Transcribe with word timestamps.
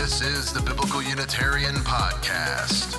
This 0.00 0.22
is 0.22 0.50
the 0.50 0.62
Biblical 0.62 1.02
Unitarian 1.02 1.74
Podcast. 1.74 2.96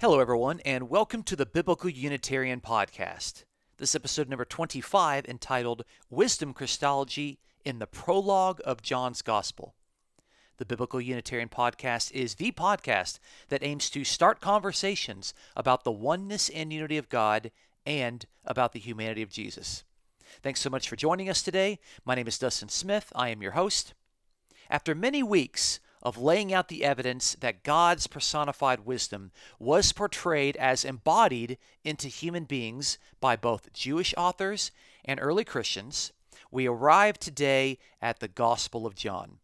Hello, 0.00 0.20
everyone, 0.20 0.60
and 0.64 0.88
welcome 0.88 1.24
to 1.24 1.34
the 1.34 1.44
Biblical 1.44 1.90
Unitarian 1.90 2.60
Podcast. 2.60 3.42
This 3.78 3.96
episode 3.96 4.28
number 4.28 4.44
25 4.44 5.24
entitled 5.24 5.82
Wisdom 6.08 6.54
Christology 6.54 7.40
in 7.64 7.80
the 7.80 7.88
Prologue 7.88 8.60
of 8.64 8.80
John's 8.80 9.22
Gospel. 9.22 9.74
The 10.58 10.64
Biblical 10.64 11.00
Unitarian 11.00 11.48
Podcast 11.48 12.12
is 12.12 12.36
the 12.36 12.52
podcast 12.52 13.18
that 13.48 13.64
aims 13.64 13.90
to 13.90 14.04
start 14.04 14.40
conversations 14.40 15.34
about 15.56 15.82
the 15.82 15.90
oneness 15.90 16.48
and 16.48 16.72
unity 16.72 16.96
of 16.96 17.08
God 17.08 17.50
and 17.84 18.24
about 18.44 18.70
the 18.70 18.78
humanity 18.78 19.22
of 19.22 19.30
Jesus. 19.30 19.82
Thanks 20.44 20.60
so 20.60 20.70
much 20.70 20.88
for 20.88 20.94
joining 20.94 21.28
us 21.28 21.42
today. 21.42 21.80
My 22.04 22.14
name 22.14 22.28
is 22.28 22.38
Dustin 22.38 22.68
Smith. 22.68 23.12
I 23.16 23.30
am 23.30 23.42
your 23.42 23.52
host. 23.52 23.92
After 24.68 24.94
many 24.94 25.22
weeks 25.22 25.80
of 26.02 26.18
laying 26.18 26.52
out 26.52 26.68
the 26.68 26.84
evidence 26.84 27.36
that 27.40 27.62
God's 27.62 28.06
personified 28.06 28.80
wisdom 28.80 29.32
was 29.58 29.92
portrayed 29.92 30.56
as 30.56 30.84
embodied 30.84 31.58
into 31.84 32.08
human 32.08 32.44
beings 32.44 32.98
by 33.20 33.36
both 33.36 33.72
Jewish 33.72 34.14
authors 34.16 34.70
and 35.04 35.18
early 35.20 35.44
Christians, 35.44 36.12
we 36.50 36.66
arrive 36.66 37.18
today 37.18 37.78
at 38.00 38.20
the 38.20 38.28
Gospel 38.28 38.86
of 38.86 38.94
John. 38.94 39.38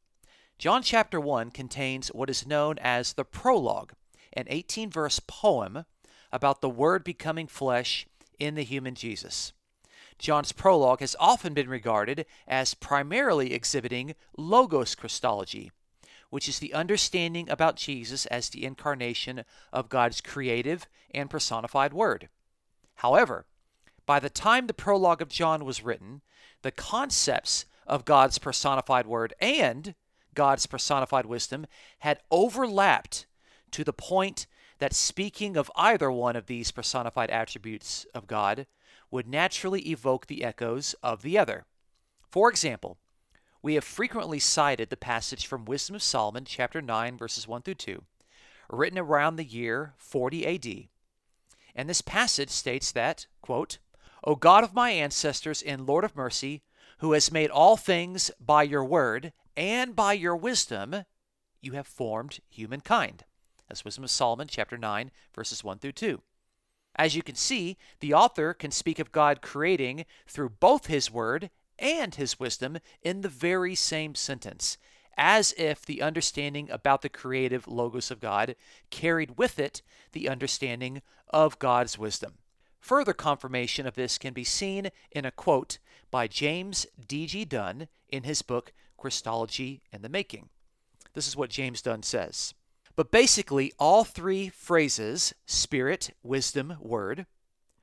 John 0.59 0.83
chapter 0.83 1.19
1 1.21 1.51
contains 1.51 2.09
what 2.09 2.31
is 2.31 2.47
known 2.47 2.79
as 2.79 3.15
the 3.15 3.25
prologue, 3.25 3.95
an 4.33 4.45
18 4.49 4.91
verse 4.91 5.21
poem 5.21 5.85
about 6.31 6.61
the 6.61 6.71
Word 6.71 7.03
becoming 7.03 7.49
flesh 7.49 8.07
in 8.39 8.55
the 8.55 8.63
human 8.63 8.95
Jesus. 8.95 9.53
John's 10.23 10.53
prologue 10.53 11.01
has 11.01 11.17
often 11.19 11.53
been 11.53 11.69
regarded 11.69 12.27
as 12.47 12.75
primarily 12.75 13.53
exhibiting 13.53 14.15
logos 14.39 14.95
Christology, 14.95 15.73
which 16.31 16.49
is 16.49 16.61
the 16.61 16.73
understanding 16.73 17.51
about 17.51 17.75
Jesus 17.75 18.25
as 18.27 18.49
the 18.49 18.65
incarnation 18.65 19.45
of 19.73 19.89
God's 19.89 20.21
creative 20.21 20.87
and 21.13 21.29
personified 21.29 21.93
Word. 21.93 22.29
However, 22.95 23.47
by 24.07 24.21
the 24.21 24.31
time 24.31 24.69
the 24.69 24.75
prologue 24.75 25.21
of 25.21 25.29
John 25.29 25.65
was 25.65 25.83
written, 25.83 26.23
the 26.63 26.71
concepts 26.71 27.67
of 27.85 28.05
God's 28.05 28.39
personified 28.39 29.07
Word 29.09 29.35
and 29.41 29.97
God's 30.35 30.67
personified 30.67 31.27
wisdom 31.27 31.67
had 31.99 32.21
overlapped 32.31 33.27
to 33.73 33.83
the 33.83 33.93
point 33.93 34.47
that 34.83 34.93
speaking 34.93 35.57
of 35.57 35.71
either 35.77 36.11
one 36.11 36.35
of 36.35 36.47
these 36.47 36.73
personified 36.73 37.31
attributes 37.31 38.05
of 38.17 38.27
God 38.27 38.67
would 39.13 39.29
naturally 39.29 39.83
evoke 39.83 40.27
the 40.27 40.43
echoes 40.43 40.97
of 41.05 41.23
the 41.23 41.39
other. 41.39 41.67
For 42.29 42.51
example, 42.51 42.99
we 43.63 43.75
have 43.75 43.85
frequently 43.85 44.41
cited 44.41 44.91
the 44.91 44.97
passage 44.97 45.47
from 45.47 45.67
Wisdom 45.67 45.95
of 45.95 46.03
Solomon, 46.03 46.45
chapter 46.45 46.83
9, 46.83 47.17
verses 47.17 47.47
1 47.47 47.63
through 47.63 47.75
2, 47.75 48.03
written 48.71 48.99
around 48.99 49.37
the 49.37 49.45
year 49.45 49.95
40 49.99 50.47
AD. 50.47 50.89
And 51.77 51.89
this 51.89 52.03
passage 52.03 52.51
states 52.51 52.91
that, 52.91 53.29
quote, 53.41 53.79
O 54.25 54.35
God 54.35 54.65
of 54.65 54.75
my 54.75 54.91
ancestors 54.91 55.63
and 55.63 55.87
Lord 55.87 56.03
of 56.03 56.17
mercy, 56.17 56.65
who 56.99 57.13
has 57.13 57.31
made 57.31 57.51
all 57.51 57.77
things 57.77 58.33
by 58.41 58.65
your 58.65 58.85
word 58.85 59.33
and 59.57 59.95
by 59.95 60.15
your 60.15 60.35
wisdom, 60.35 61.05
you 61.61 61.75
have 61.75 61.87
formed 61.87 62.41
humankind. 62.49 63.23
That's 63.73 63.87
Wisdom 63.87 64.05
of 64.05 64.11
Solomon, 64.11 64.49
chapter 64.51 64.77
9, 64.77 65.11
verses 65.35 65.65
1 65.65 65.79
through 65.79 65.93
2. 65.93 66.21
As 66.95 67.17
you 67.17 67.23
can 67.23 67.37
see, 67.37 67.79
the 68.01 68.13
author 68.13 68.53
can 68.53 68.71
speak 68.71 68.99
of 68.99 69.13
God 69.13 69.41
creating 69.41 70.05
through 70.27 70.51
both 70.61 70.89
his 70.89 71.11
word 71.11 71.49
and 71.79 72.15
his 72.15 72.39
wisdom 72.39 72.77
in 73.01 73.23
the 73.23 73.31
very 73.31 73.75
same 73.75 74.15
sentence, 74.15 74.77
as 75.17 75.55
if 75.57 75.87
the 75.87 76.03
understanding 76.03 76.71
about 76.71 77.01
the 77.01 77.09
creative 77.09 77.67
logos 77.67 78.11
of 78.11 78.21
God 78.21 78.57
carried 78.91 79.39
with 79.39 79.59
it 79.59 79.81
the 80.13 80.29
understanding 80.29 81.01
of 81.31 81.59
God's 81.59 81.97
wisdom. 81.97 82.35
Further 82.79 83.15
confirmation 83.15 83.87
of 83.87 83.95
this 83.95 84.19
can 84.19 84.35
be 84.35 84.45
seen 84.45 84.91
in 85.13 85.25
a 85.25 85.31
quote 85.31 85.79
by 86.11 86.27
James 86.27 86.87
D.G. 87.09 87.47
Dunn 87.47 87.89
in 88.11 88.25
his 88.25 88.43
book 88.43 88.75
Christology 88.99 89.81
in 89.91 90.03
the 90.03 90.11
Making. 90.11 90.51
This 91.15 91.27
is 91.27 91.39
what 91.39 91.49
James 91.49 91.81
Dunn 91.81 92.03
says. 92.03 92.53
But 92.95 93.11
basically, 93.11 93.73
all 93.79 94.05
three 94.05 94.49
phrases 94.51 95.33
spirit, 95.47 96.11
wisdom, 96.23 96.77
word 96.81 97.27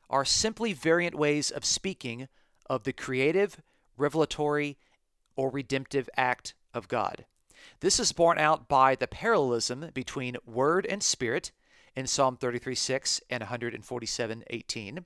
are 0.10 0.26
simply 0.26 0.74
variant 0.74 1.16
ways 1.16 1.52
of 1.52 1.66
speaking 1.66 2.28
of 2.70 2.84
the 2.84 2.94
creative, 2.94 3.62
revelatory, 3.98 4.78
or 5.36 5.50
redemptive 5.50 6.10
act 6.16 6.54
of 6.74 6.88
God. 6.88 7.26
This 7.80 8.00
is 8.00 8.12
borne 8.12 8.38
out 8.38 8.68
by 8.68 8.96
the 8.96 9.08
parallelism 9.08 9.90
between 9.94 10.38
word 10.46 10.86
and 10.86 11.02
spirit 11.02 11.52
in 11.96 12.08
Psalm 12.08 12.38
33 12.38 12.76
6 12.76 13.22
and 13.30 13.42
147 13.42 14.44
18, 14.48 15.06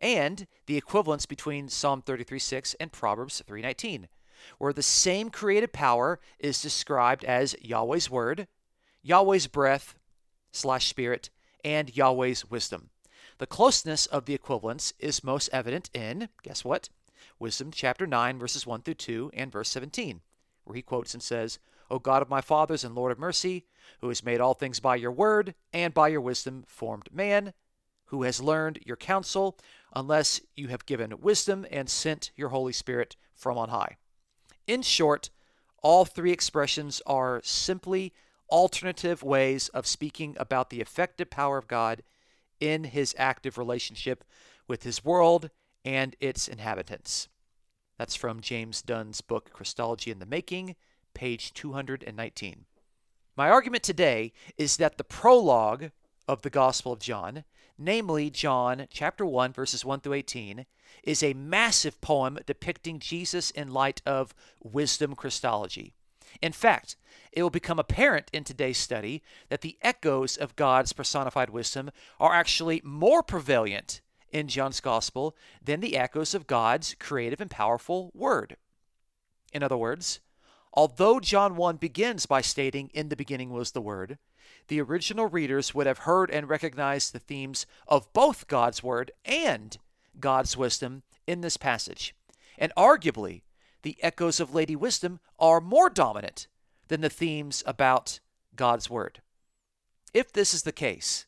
and 0.00 0.46
the 0.66 0.76
equivalence 0.76 1.26
between 1.26 1.68
Psalm 1.68 2.02
33 2.02 2.38
6 2.38 2.74
and 2.74 2.92
Proverbs 2.92 3.42
319, 3.46 4.08
where 4.58 4.72
the 4.72 4.82
same 4.82 5.30
creative 5.30 5.72
power 5.72 6.20
is 6.38 6.62
described 6.62 7.24
as 7.24 7.56
Yahweh's 7.60 8.10
word 8.10 8.46
Yahweh's 9.02 9.46
breath 9.46 9.96
slash 10.52 10.86
spirit, 10.86 11.30
and 11.64 11.96
Yahweh's 11.96 12.48
wisdom. 12.50 12.90
The 13.38 13.46
closeness 13.46 14.06
of 14.06 14.26
the 14.26 14.34
equivalence 14.34 14.92
is 14.98 15.24
most 15.24 15.48
evident 15.52 15.90
in, 15.94 16.28
guess 16.42 16.64
what? 16.64 16.88
Wisdom 17.38 17.70
chapter 17.72 18.06
9, 18.06 18.38
verses 18.38 18.66
1 18.66 18.82
through 18.82 18.94
2 18.94 19.30
and 19.34 19.50
verse 19.50 19.70
17, 19.70 20.20
where 20.64 20.76
he 20.76 20.82
quotes 20.82 21.14
and 21.14 21.22
says, 21.22 21.58
O 21.90 21.98
God 21.98 22.22
of 22.22 22.30
my 22.30 22.40
fathers 22.40 22.84
and 22.84 22.94
Lord 22.94 23.12
of 23.12 23.18
mercy, 23.18 23.66
who 24.00 24.08
has 24.08 24.24
made 24.24 24.40
all 24.40 24.54
things 24.54 24.80
by 24.80 24.96
your 24.96 25.10
word 25.10 25.54
and 25.72 25.92
by 25.92 26.08
your 26.08 26.20
wisdom 26.20 26.64
formed 26.66 27.08
man, 27.12 27.52
who 28.06 28.22
has 28.22 28.40
learned 28.40 28.78
your 28.84 28.96
counsel, 28.96 29.58
unless 29.94 30.40
you 30.54 30.68
have 30.68 30.86
given 30.86 31.20
wisdom 31.20 31.66
and 31.70 31.90
sent 31.90 32.30
your 32.36 32.50
Holy 32.50 32.72
Spirit 32.72 33.16
from 33.34 33.58
on 33.58 33.70
high. 33.70 33.96
In 34.66 34.82
short, 34.82 35.30
all 35.82 36.04
three 36.04 36.32
expressions 36.32 37.02
are 37.06 37.40
simply 37.42 38.12
alternative 38.50 39.22
ways 39.22 39.68
of 39.68 39.86
speaking 39.86 40.36
about 40.38 40.70
the 40.70 40.80
effective 40.80 41.30
power 41.30 41.58
of 41.58 41.68
God 41.68 42.02
in 42.60 42.84
his 42.84 43.14
active 43.18 43.58
relationship 43.58 44.24
with 44.68 44.82
his 44.84 45.04
world 45.04 45.50
and 45.84 46.14
its 46.20 46.48
inhabitants. 46.48 47.28
That's 47.98 48.14
from 48.14 48.40
James 48.40 48.82
Dunn's 48.82 49.20
book, 49.20 49.50
Christology 49.52 50.10
in 50.10 50.18
the 50.18 50.26
Making, 50.26 50.76
page 51.14 51.52
219. 51.54 52.64
My 53.36 53.48
argument 53.48 53.82
today 53.82 54.32
is 54.56 54.76
that 54.76 54.98
the 54.98 55.04
prologue 55.04 55.90
of 56.28 56.42
the 56.42 56.50
Gospel 56.50 56.92
of 56.92 57.00
John, 57.00 57.44
namely 57.78 58.30
John 58.30 58.86
chapter 58.90 59.24
1 59.24 59.52
verses 59.52 59.84
1 59.84 60.00
through 60.00 60.14
18, 60.14 60.66
is 61.02 61.22
a 61.22 61.34
massive 61.34 62.00
poem 62.00 62.38
depicting 62.46 62.98
Jesus 62.98 63.50
in 63.50 63.72
light 63.72 64.02
of 64.06 64.34
wisdom 64.62 65.14
Christology. 65.14 65.94
In 66.40 66.52
fact, 66.52 66.96
it 67.32 67.42
will 67.42 67.50
become 67.50 67.78
apparent 67.78 68.30
in 68.32 68.44
today's 68.44 68.78
study 68.78 69.22
that 69.48 69.62
the 69.62 69.78
echoes 69.82 70.36
of 70.36 70.56
God's 70.56 70.92
personified 70.92 71.50
wisdom 71.50 71.90
are 72.20 72.34
actually 72.34 72.80
more 72.84 73.22
prevalent 73.22 74.00
in 74.30 74.48
John's 74.48 74.80
Gospel 74.80 75.36
than 75.62 75.80
the 75.80 75.96
echoes 75.96 76.34
of 76.34 76.46
God's 76.46 76.94
creative 76.98 77.40
and 77.40 77.50
powerful 77.50 78.10
Word. 78.14 78.56
In 79.52 79.62
other 79.62 79.76
words, 79.76 80.20
although 80.72 81.20
John 81.20 81.56
1 81.56 81.76
begins 81.76 82.26
by 82.26 82.40
stating, 82.40 82.90
In 82.94 83.08
the 83.08 83.16
beginning 83.16 83.50
was 83.50 83.72
the 83.72 83.82
Word, 83.82 84.18
the 84.68 84.80
original 84.80 85.26
readers 85.26 85.74
would 85.74 85.86
have 85.86 85.98
heard 85.98 86.30
and 86.30 86.48
recognized 86.48 87.12
the 87.12 87.18
themes 87.18 87.66
of 87.86 88.12
both 88.12 88.46
God's 88.48 88.82
Word 88.82 89.10
and 89.24 89.76
God's 90.18 90.56
wisdom 90.56 91.02
in 91.26 91.40
this 91.40 91.56
passage. 91.56 92.14
And 92.58 92.72
arguably, 92.76 93.42
the 93.82 93.96
echoes 94.02 94.40
of 94.40 94.54
Lady 94.54 94.76
Wisdom 94.76 95.20
are 95.38 95.60
more 95.60 95.90
dominant 95.90 96.46
than 96.88 97.00
the 97.00 97.10
themes 97.10 97.62
about 97.66 98.20
God's 98.54 98.88
Word. 98.88 99.22
If 100.14 100.32
this 100.32 100.54
is 100.54 100.62
the 100.62 100.72
case, 100.72 101.26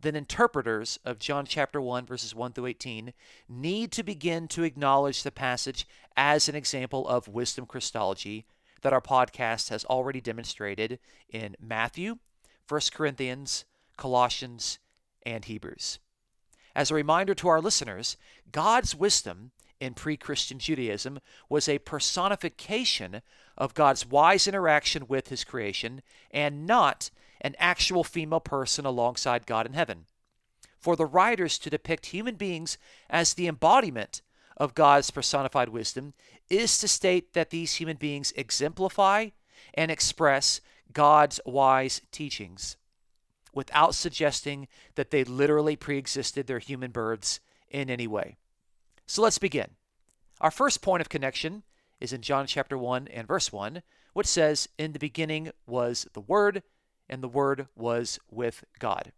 then 0.00 0.14
interpreters 0.14 0.98
of 1.04 1.18
John 1.18 1.44
chapter 1.44 1.80
1 1.80 2.06
verses 2.06 2.34
1 2.34 2.52
through 2.52 2.66
18 2.66 3.12
need 3.48 3.92
to 3.92 4.02
begin 4.02 4.46
to 4.48 4.62
acknowledge 4.62 5.22
the 5.22 5.32
passage 5.32 5.86
as 6.16 6.48
an 6.48 6.54
example 6.54 7.06
of 7.08 7.28
wisdom 7.28 7.66
Christology 7.66 8.46
that 8.82 8.92
our 8.92 9.00
podcast 9.00 9.70
has 9.70 9.84
already 9.84 10.20
demonstrated 10.20 11.00
in 11.28 11.56
Matthew, 11.60 12.18
1 12.68 12.80
Corinthians, 12.94 13.64
Colossians, 13.96 14.78
and 15.26 15.44
Hebrews. 15.44 15.98
As 16.76 16.90
a 16.90 16.94
reminder 16.94 17.34
to 17.34 17.48
our 17.48 17.60
listeners, 17.60 18.16
God's 18.52 18.94
wisdom 18.94 19.50
in 19.80 19.94
pre 19.94 20.16
Christian 20.16 20.58
Judaism 20.58 21.20
was 21.48 21.68
a 21.68 21.78
personification 21.78 23.22
of 23.56 23.74
God's 23.74 24.06
wise 24.06 24.46
interaction 24.46 25.06
with 25.08 25.28
his 25.28 25.44
creation 25.44 26.02
and 26.30 26.66
not 26.66 27.10
an 27.40 27.54
actual 27.58 28.04
female 28.04 28.40
person 28.40 28.84
alongside 28.84 29.46
God 29.46 29.66
in 29.66 29.72
heaven. 29.72 30.06
For 30.78 30.96
the 30.96 31.06
writers 31.06 31.58
to 31.58 31.70
depict 31.70 32.06
human 32.06 32.36
beings 32.36 32.78
as 33.10 33.34
the 33.34 33.46
embodiment 33.46 34.22
of 34.56 34.74
God's 34.74 35.10
personified 35.10 35.68
wisdom 35.68 36.14
is 36.50 36.78
to 36.78 36.88
state 36.88 37.32
that 37.34 37.50
these 37.50 37.74
human 37.74 37.96
beings 37.96 38.32
exemplify 38.36 39.28
and 39.74 39.90
express 39.90 40.60
God's 40.92 41.40
wise 41.44 42.00
teachings 42.10 42.76
without 43.54 43.94
suggesting 43.94 44.68
that 44.94 45.10
they 45.10 45.24
literally 45.24 45.76
preexisted 45.76 46.46
their 46.46 46.58
human 46.58 46.90
births 46.90 47.40
in 47.70 47.90
any 47.90 48.06
way. 48.06 48.36
So 49.10 49.22
let's 49.22 49.38
begin. 49.38 49.70
Our 50.38 50.50
first 50.50 50.82
point 50.82 51.00
of 51.00 51.08
connection 51.08 51.62
is 51.98 52.12
in 52.12 52.20
John 52.20 52.46
chapter 52.46 52.76
1 52.76 53.08
and 53.08 53.26
verse 53.26 53.50
1, 53.50 53.82
which 54.12 54.26
says, 54.26 54.68
In 54.76 54.92
the 54.92 54.98
beginning 54.98 55.50
was 55.66 56.06
the 56.12 56.20
Word, 56.20 56.62
and 57.08 57.22
the 57.22 57.28
Word 57.28 57.68
was 57.74 58.18
with 58.30 58.64
God. 58.78 59.12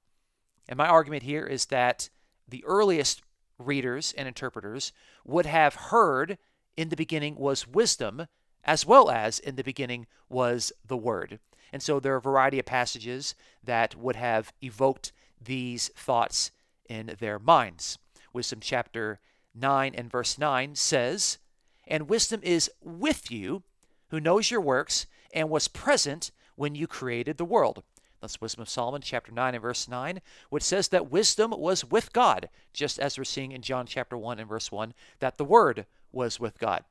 And 0.69 0.77
my 0.77 0.87
argument 0.87 1.25
here 1.25 1.45
is 1.45 1.67
that 1.67 2.09
the 2.49 2.65
earliest 2.65 3.23
readers 3.59 4.15
and 4.17 4.29
interpreters 4.29 4.93
would 5.25 5.47
have 5.47 5.75
heard 5.75 6.39
in 6.77 6.91
the 6.91 6.97
beginning 6.97 7.35
was 7.35 7.67
wisdom, 7.67 8.29
as 8.63 8.87
well 8.87 9.11
as 9.11 9.41
in 9.41 9.57
the 9.57 9.65
beginning 9.65 10.07
was 10.29 10.73
the 10.87 10.97
Word. 10.97 11.41
And 11.73 11.83
so 11.83 11.99
there 11.99 12.15
are 12.15 12.19
a 12.19 12.23
variety 12.23 12.61
of 12.61 12.65
passages 12.65 13.35
that 13.65 13.97
would 13.97 14.15
have 14.15 14.53
evoked 14.63 15.11
these 15.43 15.89
thoughts 15.97 16.53
in 16.89 17.17
their 17.19 17.41
minds. 17.41 17.99
Wisdom 18.33 18.61
chapter 18.61 19.19
9 19.55 19.95
and 19.95 20.11
verse 20.11 20.39
9 20.39 20.75
says, 20.75 21.39
And 21.87 22.09
wisdom 22.09 22.41
is 22.43 22.71
with 22.83 23.31
you, 23.31 23.63
who 24.09 24.21
knows 24.21 24.51
your 24.51 24.61
works, 24.61 25.07
and 25.33 25.51
was 25.51 25.69
present 25.69 26.31
when 26.57 26.75
you 26.75 26.87
created 26.87 27.39
the 27.39 27.45
world. 27.45 27.83
That's 28.21 28.41
Wisdom 28.41 28.63
of 28.63 28.69
Solomon, 28.69 29.01
chapter 29.01 29.33
9 29.33 29.55
and 29.55 29.63
verse 29.63 29.89
9, 29.89 30.21
which 30.51 30.63
says 30.63 30.89
that 30.89 31.11
wisdom 31.11 31.53
was 31.57 31.85
with 31.85 32.13
God, 32.13 32.51
just 32.75 32.99
as 32.99 33.17
we're 33.17 33.25
seeing 33.25 33.53
in 33.53 33.63
John 33.63 33.87
chapter 33.87 34.17
1 34.17 34.39
and 34.39 34.49
verse 34.49 34.71
1, 34.71 34.93
that 35.21 35.39
the 35.39 35.45
Word 35.45 35.87
was 36.13 36.39
with 36.39 36.59
God. 36.59 36.85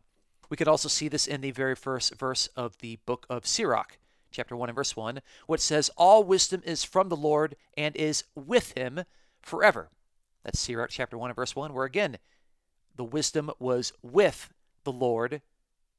We 0.50 0.58
could 0.58 0.68
also 0.68 0.90
see 0.90 1.08
this 1.08 1.28
in 1.28 1.42
the 1.42 1.52
very 1.52 1.76
first 1.76 2.16
verse 2.16 2.48
of 2.56 2.80
the 2.80 2.98
book 3.06 3.28
of 3.30 3.46
Sirach, 3.46 4.00
chapter 4.32 4.56
1 4.56 4.70
and 4.70 4.76
verse 4.76 4.96
1, 4.96 5.22
which 5.46 5.62
says, 5.62 5.92
All 5.96 6.24
wisdom 6.24 6.64
is 6.66 6.84
from 6.84 7.10
the 7.10 7.16
Lord 7.16 7.56
and 7.78 7.96
is 7.96 8.24
with 8.34 8.72
him 8.72 9.04
forever. 9.44 9.90
That's 10.44 10.60
Sirach 10.60 10.90
chapter 10.90 11.18
1 11.18 11.30
and 11.30 11.36
verse 11.36 11.56
1, 11.56 11.74
where 11.74 11.86
again, 11.86 12.18
the 13.00 13.06
wisdom 13.06 13.50
was 13.60 13.94
with 14.04 14.54
the 14.84 14.92
Lord 14.92 15.42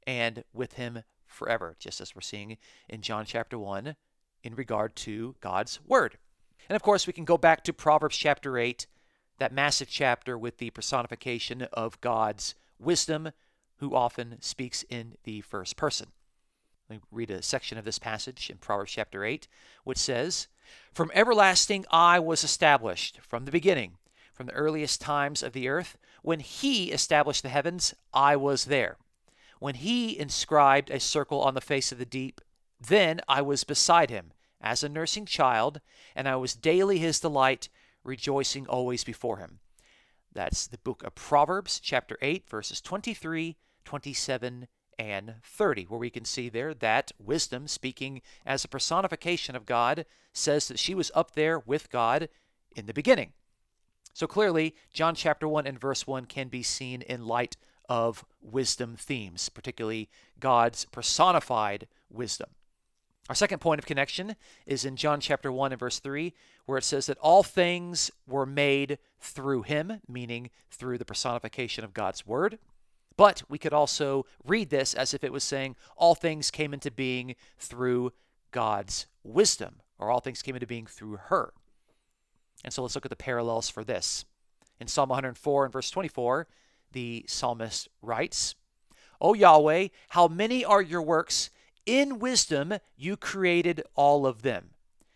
and 0.06 0.44
with 0.52 0.75
him 0.75 1.02
forever, 1.25 1.75
just 1.79 1.99
as 1.99 2.14
we're 2.14 2.20
seeing 2.20 2.58
in 2.91 3.00
John 3.00 3.25
chapter 3.25 3.58
1 3.58 3.97
in 4.44 4.55
regard 4.55 4.94
to 4.97 5.35
God's 5.41 5.81
Word. 5.87 6.19
And 6.69 6.76
of 6.76 6.82
course, 6.82 7.06
we 7.06 7.14
can 7.14 7.25
go 7.25 7.38
back 7.38 7.64
to 7.64 7.73
Proverbs 7.73 8.19
chapter 8.19 8.58
8, 8.58 8.87
that 9.38 9.50
massive 9.50 9.88
chapter 9.88 10.37
with 10.37 10.58
the 10.58 10.69
personification 10.69 11.62
of 11.73 11.99
God's 12.02 12.55
wisdom, 12.79 13.31
who 13.76 13.94
often 13.94 14.37
speaks 14.41 14.85
in 14.91 15.14
the 15.25 15.41
first 15.41 15.79
person. 15.79 16.08
Let 16.91 16.96
me 16.96 17.03
read 17.11 17.31
a 17.31 17.41
section 17.41 17.79
of 17.79 17.87
this 17.87 17.99
passage 17.99 18.50
in 18.50 18.58
Proverbs 18.58 18.93
chapter 18.93 19.25
8, 19.25 19.49
which 19.85 19.96
says, 19.96 20.49
From 20.93 21.11
everlasting 21.14 21.87
I 21.91 22.19
was 22.19 22.44
established, 22.44 23.20
from 23.23 23.46
the 23.46 23.50
beginning, 23.50 23.96
from 24.35 24.49
the 24.49 24.53
earliest 24.53 25.00
times 25.00 25.43
of 25.43 25.55
the 25.55 25.69
earth. 25.69 25.96
When 26.22 26.40
he 26.40 26.93
established 26.93 27.43
the 27.43 27.49
heavens, 27.49 27.94
I 28.12 28.37
was 28.37 28.67
there. 28.67 28.96
When 29.58 29.76
he 29.76 30.19
inscribed 30.19 30.90
a 30.90 31.00
circle 31.00 31.43
on 31.43 31.55
the 31.55 31.61
face 31.61 31.93
of 31.93 31.99
the 31.99 32.05
deep, 32.05 32.40
then 32.81 33.20
I 33.28 33.43
was 33.43 33.64
beside 33.64 34.11
him 34.11 34.32
as 34.61 34.82
a 34.82 34.88
nursing 34.88 35.26
child, 35.26 35.81
and 36.14 36.28
I 36.28 36.37
was 36.37 36.55
daily 36.55 36.99
his 36.99 37.20
delight, 37.20 37.69
rejoicing 38.05 38.67
always 38.67 39.05
before 39.05 39.38
him. 39.38 39.61
That's 40.32 40.67
the 40.67 40.78
book 40.78 41.02
of 41.02 41.14
Proverbs, 41.14 41.81
chapter 41.81 42.17
8, 42.22 42.49
verses 42.49 42.81
23, 42.81 43.56
27, 43.84 44.69
and 44.99 45.34
30, 45.43 45.84
where 45.84 45.99
we 45.99 46.11
can 46.11 46.25
see 46.25 46.49
there 46.49 46.75
that 46.75 47.12
wisdom, 47.19 47.67
speaking 47.67 48.22
as 48.46 48.64
a 48.64 48.69
personification 48.69 49.56
of 49.56 49.67
God, 49.67 50.05
says 50.32 50.69
that 50.69 50.78
she 50.78 50.94
was 50.94 51.11
up 51.14 51.32
there 51.32 51.58
with 51.58 51.90
God 51.90 52.28
in 52.76 52.87
the 52.87 52.94
beginning. 52.94 53.32
So 54.20 54.26
clearly, 54.26 54.75
John 54.93 55.14
chapter 55.14 55.49
1 55.49 55.67
and 55.67 55.81
verse 55.81 56.06
1 56.06 56.26
can 56.26 56.49
be 56.49 56.62
seen 56.62 57.00
in 57.00 57.26
light 57.26 57.56
of 57.88 58.22
wisdom 58.43 58.94
themes, 58.94 59.49
particularly 59.49 60.11
God's 60.38 60.84
personified 60.84 61.88
wisdom. 62.11 62.50
Our 63.31 63.34
second 63.34 63.61
point 63.61 63.78
of 63.78 63.87
connection 63.87 64.37
is 64.67 64.84
in 64.84 64.96
John 64.96 65.20
chapter 65.20 65.50
1 65.50 65.72
and 65.72 65.81
verse 65.81 66.00
3, 66.00 66.34
where 66.67 66.76
it 66.76 66.84
says 66.84 67.06
that 67.06 67.17
all 67.17 67.43
things 67.43 68.11
were 68.26 68.44
made 68.44 68.99
through 69.20 69.62
him, 69.62 70.02
meaning 70.06 70.50
through 70.70 70.99
the 70.99 71.06
personification 71.06 71.82
of 71.82 71.94
God's 71.94 72.26
word. 72.26 72.58
But 73.17 73.43
we 73.49 73.56
could 73.56 73.72
also 73.72 74.26
read 74.44 74.69
this 74.69 74.93
as 74.93 75.14
if 75.14 75.25
it 75.25 75.32
was 75.32 75.44
saying 75.44 75.76
all 75.96 76.14
things 76.14 76.50
came 76.50 76.75
into 76.75 76.90
being 76.90 77.37
through 77.58 78.12
God's 78.50 79.06
wisdom, 79.25 79.76
or 79.99 80.11
all 80.11 80.20
things 80.20 80.43
came 80.43 80.56
into 80.56 80.67
being 80.67 80.84
through 80.84 81.17
her. 81.17 81.55
And 82.65 82.73
so 82.73 82.83
let's 82.83 82.95
look 82.95 83.07
at 83.07 83.11
the 83.11 83.17
parallels 83.17 83.69
for 83.69 83.85
this. 83.85 84.25
In 84.81 84.87
Psalm 84.87 85.09
104 85.09 85.65
and 85.65 85.73
verse 85.73 85.91
24, 85.91 86.47
the 86.93 87.25
psalmist 87.27 87.89
writes, 88.03 88.55
O 89.21 89.35
Yahweh, 89.35 89.89
how 90.11 90.29
many 90.29 90.65
are 90.65 90.83
your 90.83 91.03
works! 91.03 91.51
In 91.87 92.19
wisdom 92.19 92.75
you 92.97 93.17
created 93.17 93.83
all 93.95 94.27
of 94.27 94.43
them. 94.43 94.71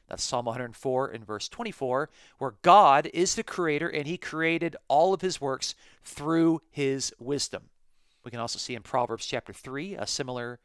That's 0.09 0.23
Psalm 0.23 0.45
104 0.45 1.09
and 1.09 1.27
verse 1.27 1.49
24, 1.49 2.11
where 2.39 2.55
God 2.63 3.09
is 3.15 3.35
the 3.35 3.43
creator 3.43 3.89
and 3.89 4.07
he 4.07 4.19
created 4.19 4.77
all 4.89 5.15
of 5.15 5.21
his 5.21 5.41
works 5.41 5.75
through 6.03 6.61
his 6.71 7.13
wisdom. 7.19 7.65
We 8.25 8.31
can 8.31 8.41
also 8.41 8.59
see 8.59 8.75
in 8.75 8.83
Proverbs 8.83 9.27
chapter 9.27 9.53
3 9.53 9.95
a 9.95 10.07
similar 10.07 10.61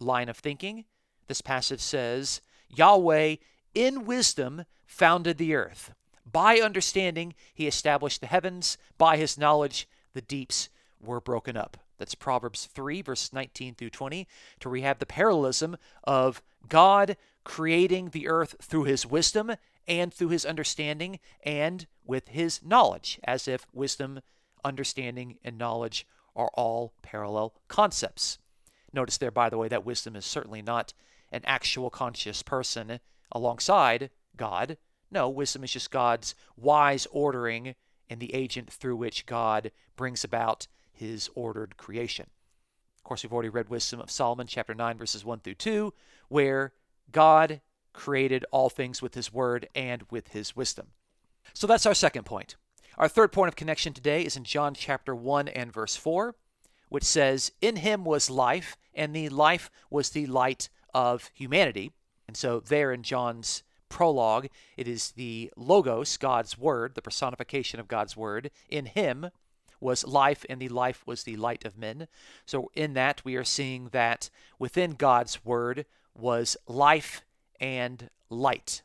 line 0.00 0.28
of 0.28 0.36
thinking. 0.36 0.84
This 1.28 1.40
passage 1.40 1.80
says, 1.80 2.40
Yahweh 2.68 3.36
in 3.74 4.04
wisdom 4.04 4.64
founded 4.86 5.38
the 5.38 5.54
earth. 5.54 5.94
By 6.30 6.58
understanding, 6.58 7.34
he 7.54 7.66
established 7.66 8.20
the 8.20 8.26
heavens. 8.26 8.78
By 8.98 9.16
his 9.16 9.38
knowledge, 9.38 9.88
the 10.14 10.22
deeps 10.22 10.68
were 11.00 11.20
broken 11.20 11.56
up. 11.56 11.76
That's 11.98 12.14
Proverbs 12.14 12.66
3, 12.66 13.02
verses 13.02 13.32
19 13.32 13.74
through 13.74 13.90
20, 13.90 14.26
to 14.60 14.68
rehab 14.68 14.98
the 14.98 15.06
parallelism 15.06 15.76
of 16.02 16.42
God 16.68 17.16
creating 17.44 18.10
the 18.10 18.26
earth 18.26 18.56
through 18.60 18.84
his 18.84 19.06
wisdom 19.06 19.52
and 19.86 20.12
through 20.12 20.30
his 20.30 20.46
understanding 20.46 21.20
and 21.44 21.86
with 22.04 22.28
his 22.28 22.60
knowledge, 22.62 23.20
as 23.24 23.46
if 23.46 23.66
wisdom, 23.72 24.20
understanding, 24.64 25.38
and 25.44 25.58
knowledge 25.58 26.06
are 26.34 26.50
all 26.54 26.94
parallel 27.02 27.54
concepts. 27.68 28.38
Notice 28.92 29.18
there, 29.18 29.30
by 29.30 29.50
the 29.50 29.58
way, 29.58 29.68
that 29.68 29.84
wisdom 29.84 30.16
is 30.16 30.24
certainly 30.24 30.62
not 30.62 30.94
an 31.30 31.42
actual 31.44 31.90
conscious 31.90 32.42
person 32.42 33.00
alongside 33.30 34.10
God. 34.36 34.78
No, 35.10 35.28
wisdom 35.28 35.64
is 35.64 35.72
just 35.72 35.90
God's 35.90 36.34
wise 36.56 37.06
ordering 37.10 37.74
and 38.08 38.20
the 38.20 38.34
agent 38.34 38.70
through 38.70 38.96
which 38.96 39.26
God 39.26 39.70
brings 39.96 40.24
about 40.24 40.66
his 40.92 41.30
ordered 41.34 41.76
creation. 41.76 42.26
Of 42.98 43.04
course, 43.04 43.22
we've 43.22 43.32
already 43.32 43.48
read 43.48 43.68
Wisdom 43.68 44.00
of 44.00 44.10
Solomon, 44.10 44.46
chapter 44.46 44.74
9, 44.74 44.96
verses 44.96 45.24
1 45.24 45.40
through 45.40 45.54
2, 45.54 45.92
where 46.28 46.72
God 47.12 47.60
created 47.92 48.44
all 48.50 48.70
things 48.70 49.02
with 49.02 49.14
his 49.14 49.32
word 49.32 49.68
and 49.74 50.02
with 50.10 50.28
his 50.28 50.56
wisdom. 50.56 50.88
So 51.52 51.66
that's 51.66 51.86
our 51.86 51.94
second 51.94 52.24
point. 52.24 52.56
Our 52.96 53.08
third 53.08 53.32
point 53.32 53.48
of 53.48 53.56
connection 53.56 53.92
today 53.92 54.22
is 54.22 54.36
in 54.36 54.44
John 54.44 54.74
chapter 54.74 55.14
1 55.14 55.48
and 55.48 55.72
verse 55.72 55.96
4, 55.96 56.34
which 56.88 57.04
says, 57.04 57.52
In 57.60 57.76
him 57.76 58.04
was 58.04 58.30
life, 58.30 58.76
and 58.94 59.14
the 59.14 59.28
life 59.28 59.70
was 59.90 60.10
the 60.10 60.26
light 60.26 60.68
of 60.92 61.30
humanity. 61.34 61.92
And 62.26 62.36
so, 62.36 62.60
there 62.60 62.92
in 62.92 63.02
John's 63.02 63.62
prologue, 63.88 64.48
it 64.76 64.88
is 64.88 65.12
the 65.12 65.52
Logos, 65.56 66.16
God's 66.16 66.58
Word, 66.58 66.94
the 66.94 67.02
personification 67.02 67.80
of 67.80 67.88
God's 67.88 68.16
Word. 68.16 68.50
In 68.68 68.86
Him 68.86 69.30
was 69.80 70.06
life, 70.06 70.44
and 70.48 70.60
the 70.60 70.68
life 70.68 71.02
was 71.06 71.24
the 71.24 71.36
light 71.36 71.64
of 71.64 71.78
men. 71.78 72.08
So, 72.46 72.70
in 72.74 72.94
that, 72.94 73.24
we 73.24 73.36
are 73.36 73.44
seeing 73.44 73.88
that 73.92 74.30
within 74.58 74.92
God's 74.92 75.44
Word 75.44 75.86
was 76.14 76.56
life 76.66 77.22
and 77.60 78.10
light. 78.30 78.82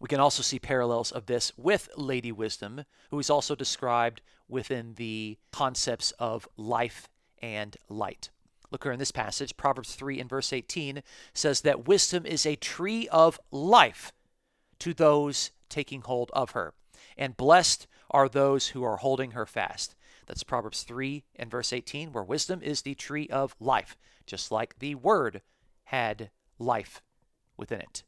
We 0.00 0.08
can 0.08 0.20
also 0.20 0.42
see 0.42 0.58
parallels 0.58 1.12
of 1.12 1.26
this 1.26 1.52
with 1.56 1.88
Lady 1.96 2.32
Wisdom, 2.32 2.84
who 3.10 3.18
is 3.18 3.30
also 3.30 3.54
described 3.54 4.20
within 4.48 4.94
the 4.94 5.38
concepts 5.52 6.10
of 6.12 6.48
life 6.56 7.08
and 7.40 7.76
light. 7.88 8.30
Look 8.74 8.82
here 8.82 8.90
in 8.90 8.98
this 8.98 9.12
passage, 9.12 9.56
Proverbs 9.56 9.94
3 9.94 10.18
and 10.18 10.28
verse 10.28 10.52
18 10.52 11.04
says 11.32 11.60
that 11.60 11.86
wisdom 11.86 12.26
is 12.26 12.44
a 12.44 12.56
tree 12.56 13.06
of 13.06 13.38
life 13.52 14.12
to 14.80 14.92
those 14.92 15.52
taking 15.68 16.00
hold 16.00 16.32
of 16.32 16.50
her, 16.50 16.74
and 17.16 17.36
blessed 17.36 17.86
are 18.10 18.28
those 18.28 18.70
who 18.70 18.82
are 18.82 18.96
holding 18.96 19.30
her 19.30 19.46
fast. 19.46 19.94
That's 20.26 20.42
Proverbs 20.42 20.82
3 20.82 21.22
and 21.36 21.52
verse 21.52 21.72
18, 21.72 22.10
where 22.10 22.24
wisdom 22.24 22.60
is 22.62 22.82
the 22.82 22.96
tree 22.96 23.28
of 23.28 23.54
life, 23.60 23.96
just 24.26 24.50
like 24.50 24.80
the 24.80 24.96
word 24.96 25.42
had 25.84 26.30
life 26.58 27.00
within 27.56 27.80
it. 27.80 28.02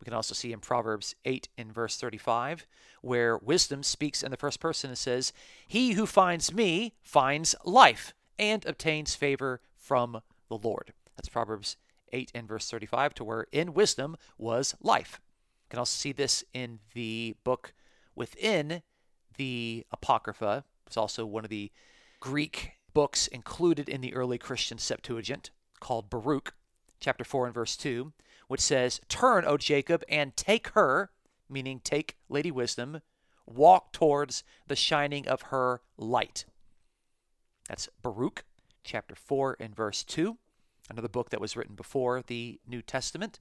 We 0.00 0.06
can 0.06 0.14
also 0.14 0.34
see 0.34 0.54
in 0.54 0.60
Proverbs 0.60 1.14
8 1.26 1.50
in 1.58 1.70
verse 1.70 1.98
35, 1.98 2.66
where 3.02 3.36
wisdom 3.36 3.82
speaks 3.82 4.22
in 4.22 4.30
the 4.30 4.38
first 4.38 4.58
person 4.58 4.88
and 4.88 4.96
says, 4.96 5.34
He 5.68 5.92
who 5.92 6.06
finds 6.06 6.50
me 6.50 6.94
finds 7.02 7.54
life 7.62 8.14
and 8.38 8.64
obtains 8.64 9.14
favor 9.14 9.60
from 9.82 10.22
the 10.48 10.56
Lord. 10.56 10.92
That's 11.16 11.28
Proverbs 11.28 11.76
8 12.12 12.30
and 12.34 12.46
verse 12.46 12.70
35 12.70 13.14
to 13.14 13.24
where 13.24 13.46
in 13.52 13.74
wisdom 13.74 14.16
was 14.38 14.74
life. 14.80 15.20
You 15.64 15.70
can 15.70 15.78
also 15.80 15.96
see 15.96 16.12
this 16.12 16.44
in 16.54 16.78
the 16.94 17.34
book 17.44 17.72
within 18.14 18.82
the 19.36 19.86
Apocrypha. 19.90 20.64
It's 20.86 20.96
also 20.96 21.26
one 21.26 21.44
of 21.44 21.50
the 21.50 21.70
Greek 22.20 22.72
books 22.94 23.26
included 23.26 23.88
in 23.88 24.00
the 24.00 24.14
early 24.14 24.38
Christian 24.38 24.78
Septuagint 24.78 25.50
called 25.80 26.10
Baruch, 26.10 26.54
chapter 27.00 27.24
4 27.24 27.46
and 27.46 27.54
verse 27.54 27.76
2, 27.76 28.12
which 28.48 28.60
says, 28.60 29.00
Turn, 29.08 29.44
O 29.46 29.56
Jacob, 29.56 30.04
and 30.08 30.36
take 30.36 30.68
her, 30.68 31.10
meaning 31.48 31.80
take 31.82 32.16
Lady 32.28 32.50
Wisdom, 32.50 33.00
walk 33.46 33.92
towards 33.92 34.44
the 34.68 34.76
shining 34.76 35.26
of 35.26 35.42
her 35.42 35.80
light. 35.96 36.44
That's 37.68 37.88
Baruch, 38.02 38.44
chapter 38.84 39.14
4 39.14 39.56
and 39.60 39.74
verse 39.74 40.04
2, 40.04 40.36
another 40.90 41.08
book 41.08 41.30
that 41.30 41.40
was 41.40 41.56
written 41.56 41.74
before 41.74 42.22
the 42.26 42.60
New 42.66 42.82
Testament. 42.82 43.40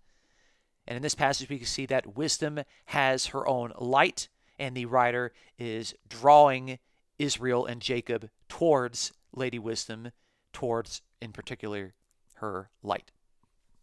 And 0.88 0.95
in 0.95 1.03
this 1.03 1.15
passage, 1.15 1.50
we 1.50 1.57
can 1.57 1.67
see 1.67 1.86
that 1.86 2.15
wisdom 2.15 2.62
has 2.86 3.27
her 3.27 3.48
own 3.48 3.74
light, 3.77 4.29
and 4.57 4.75
the 4.75 4.86
writer 4.86 5.31
is 5.57 5.93
drawing 6.07 6.79
Israel 7.19 7.65
and 7.65 7.81
Jacob 7.81 8.29
towards 8.50 9.12
Lady 9.33 9.60
Wisdom, 9.60 10.12
towards, 10.53 11.01
in 11.21 11.31
particular, 11.31 11.93
her 12.36 12.69
light. 12.81 13.12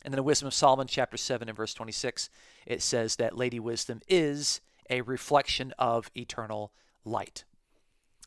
And 0.02 0.12
then 0.12 0.18
in 0.18 0.24
Wisdom 0.24 0.48
of 0.48 0.54
Solomon, 0.54 0.86
chapter 0.86 1.16
7 1.16 1.48
and 1.48 1.56
verse 1.56 1.74
26, 1.74 2.30
it 2.66 2.82
says 2.82 3.16
that 3.16 3.36
Lady 3.36 3.60
Wisdom 3.60 4.00
is 4.08 4.60
a 4.90 5.00
reflection 5.02 5.72
of 5.78 6.10
eternal 6.16 6.72
light. 7.04 7.44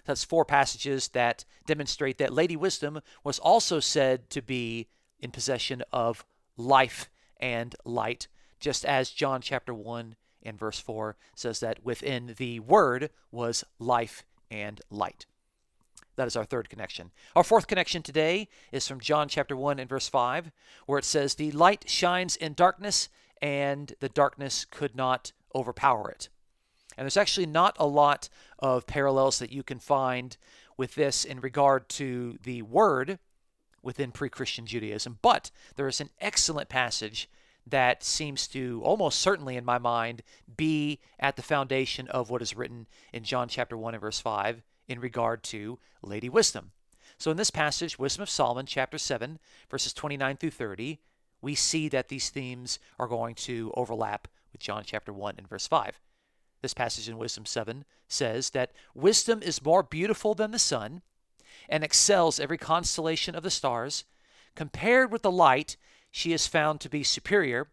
That's 0.05 0.23
four 0.23 0.45
passages 0.45 1.09
that 1.09 1.45
demonstrate 1.65 2.17
that 2.17 2.33
Lady 2.33 2.55
Wisdom 2.55 3.01
was 3.23 3.39
also 3.39 3.79
said 3.79 4.29
to 4.31 4.41
be 4.41 4.87
in 5.19 5.31
possession 5.31 5.83
of 5.91 6.25
life 6.57 7.09
and 7.39 7.75
light, 7.85 8.27
just 8.59 8.85
as 8.85 9.11
John 9.11 9.41
chapter 9.41 9.73
1 9.73 10.15
and 10.43 10.57
verse 10.57 10.79
4 10.79 11.15
says 11.35 11.59
that 11.59 11.83
within 11.83 12.35
the 12.37 12.59
Word 12.59 13.09
was 13.31 13.63
life 13.79 14.23
and 14.49 14.81
light. 14.89 15.25
That 16.15 16.27
is 16.27 16.35
our 16.35 16.45
third 16.45 16.69
connection. 16.69 17.11
Our 17.35 17.43
fourth 17.43 17.67
connection 17.67 18.03
today 18.03 18.47
is 18.71 18.87
from 18.87 18.99
John 18.99 19.27
chapter 19.27 19.55
1 19.55 19.79
and 19.79 19.89
verse 19.89 20.07
5, 20.07 20.51
where 20.85 20.99
it 20.99 21.05
says, 21.05 21.35
The 21.35 21.51
light 21.51 21.85
shines 21.89 22.35
in 22.35 22.53
darkness, 22.53 23.09
and 23.41 23.93
the 23.99 24.09
darkness 24.09 24.65
could 24.69 24.95
not 24.95 25.31
overpower 25.55 26.09
it. 26.09 26.29
And 26.97 27.05
there's 27.05 27.17
actually 27.17 27.45
not 27.45 27.75
a 27.79 27.87
lot 27.87 28.29
of 28.59 28.87
parallels 28.87 29.39
that 29.39 29.51
you 29.51 29.63
can 29.63 29.79
find 29.79 30.37
with 30.77 30.95
this 30.95 31.23
in 31.25 31.39
regard 31.39 31.89
to 31.89 32.37
the 32.43 32.61
word 32.61 33.19
within 33.81 34.11
pre 34.11 34.29
Christian 34.29 34.65
Judaism, 34.65 35.19
but 35.21 35.51
there 35.75 35.87
is 35.87 36.01
an 36.01 36.09
excellent 36.19 36.69
passage 36.69 37.29
that 37.65 38.03
seems 38.03 38.47
to 38.47 38.81
almost 38.83 39.19
certainly, 39.19 39.55
in 39.55 39.65
my 39.65 39.77
mind, 39.77 40.23
be 40.57 40.99
at 41.19 41.35
the 41.35 41.41
foundation 41.41 42.07
of 42.07 42.29
what 42.29 42.41
is 42.41 42.55
written 42.55 42.87
in 43.13 43.23
John 43.23 43.47
chapter 43.47 43.77
1 43.77 43.93
and 43.93 44.01
verse 44.01 44.19
5 44.19 44.63
in 44.87 44.99
regard 44.99 45.43
to 45.43 45.79
Lady 46.01 46.29
Wisdom. 46.29 46.71
So, 47.17 47.29
in 47.29 47.37
this 47.37 47.51
passage, 47.51 47.99
Wisdom 47.99 48.23
of 48.23 48.29
Solomon, 48.29 48.65
chapter 48.65 48.97
7, 48.97 49.39
verses 49.69 49.93
29 49.93 50.37
through 50.37 50.51
30, 50.51 50.99
we 51.41 51.55
see 51.55 51.87
that 51.89 52.07
these 52.07 52.29
themes 52.29 52.79
are 52.97 53.07
going 53.07 53.35
to 53.35 53.71
overlap 53.75 54.27
with 54.51 54.61
John 54.61 54.83
chapter 54.85 55.13
1 55.13 55.35
and 55.37 55.47
verse 55.47 55.67
5. 55.67 55.99
This 56.61 56.73
passage 56.73 57.09
in 57.09 57.17
Wisdom 57.17 57.45
7 57.45 57.85
says 58.07 58.51
that 58.51 58.71
wisdom 58.93 59.41
is 59.41 59.63
more 59.63 59.81
beautiful 59.81 60.35
than 60.35 60.51
the 60.51 60.59
sun 60.59 61.01
and 61.67 61.83
excels 61.83 62.39
every 62.39 62.57
constellation 62.57 63.35
of 63.35 63.43
the 63.43 63.49
stars. 63.49 64.03
Compared 64.55 65.11
with 65.11 65.23
the 65.23 65.31
light, 65.31 65.77
she 66.11 66.33
is 66.33 66.45
found 66.45 66.79
to 66.81 66.89
be 66.89 67.03
superior, 67.03 67.69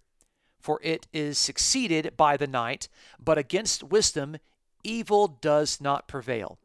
for 0.59 0.81
it 0.83 1.07
is 1.13 1.39
succeeded 1.39 2.17
by 2.17 2.37
the 2.37 2.47
night, 2.47 2.89
but 3.23 3.37
against 3.37 3.83
wisdom, 3.83 4.39
evil 4.83 5.29
does 5.29 5.81
not 5.81 6.09
prevail. 6.09 6.59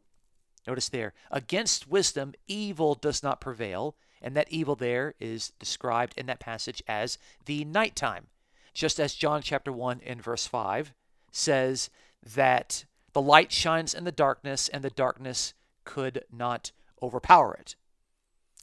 Notice 0.66 0.88
there, 0.88 1.12
against 1.30 1.88
wisdom, 1.88 2.32
evil 2.46 2.94
does 2.94 3.22
not 3.22 3.40
prevail, 3.40 3.96
and 4.22 4.34
that 4.34 4.50
evil 4.50 4.76
there 4.76 5.14
is 5.20 5.52
described 5.58 6.14
in 6.16 6.26
that 6.26 6.40
passage 6.40 6.82
as 6.88 7.18
the 7.44 7.64
nighttime. 7.66 8.28
Just 8.72 8.98
as 8.98 9.14
John 9.14 9.42
chapter 9.42 9.70
1 9.70 10.00
and 10.06 10.22
verse 10.22 10.46
5 10.46 10.94
says 11.30 11.90
that 12.34 12.84
the 13.12 13.20
light 13.20 13.52
shines 13.52 13.94
in 13.94 14.04
the 14.04 14.12
darkness, 14.12 14.68
and 14.68 14.82
the 14.82 14.90
darkness 14.90 15.54
could 15.84 16.24
not 16.32 16.72
overpower 17.02 17.54
it. 17.54 17.76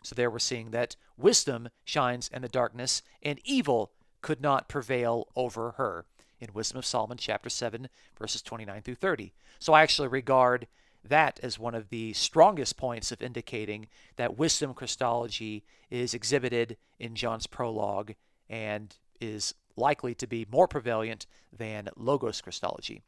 So 0.03 0.15
there 0.15 0.29
we're 0.31 0.39
seeing 0.39 0.71
that 0.71 0.95
wisdom 1.17 1.69
shines 1.85 2.29
in 2.33 2.41
the 2.41 2.49
darkness, 2.49 3.01
and 3.21 3.39
evil 3.43 3.91
could 4.21 4.41
not 4.41 4.67
prevail 4.67 5.27
over 5.35 5.71
her 5.71 6.05
in 6.39 6.53
Wisdom 6.53 6.79
of 6.79 6.85
Solomon, 6.85 7.17
chapter 7.17 7.49
7, 7.49 7.87
verses 8.17 8.41
29 8.41 8.81
through 8.81 8.95
30. 8.95 9.33
So 9.59 9.73
I 9.73 9.83
actually 9.83 10.07
regard 10.07 10.67
that 11.03 11.39
as 11.41 11.59
one 11.59 11.75
of 11.75 11.89
the 11.89 12.13
strongest 12.13 12.77
points 12.77 13.11
of 13.11 13.21
indicating 13.21 13.87
that 14.15 14.37
wisdom 14.37 14.73
Christology 14.73 15.63
is 15.89 16.13
exhibited 16.13 16.77
in 16.99 17.15
John's 17.15 17.47
prologue 17.47 18.13
and 18.49 18.95
is 19.19 19.53
likely 19.75 20.13
to 20.15 20.27
be 20.27 20.45
more 20.51 20.67
prevalent 20.67 21.25
than 21.55 21.89
Logos 21.95 22.41
Christology. 22.41 23.01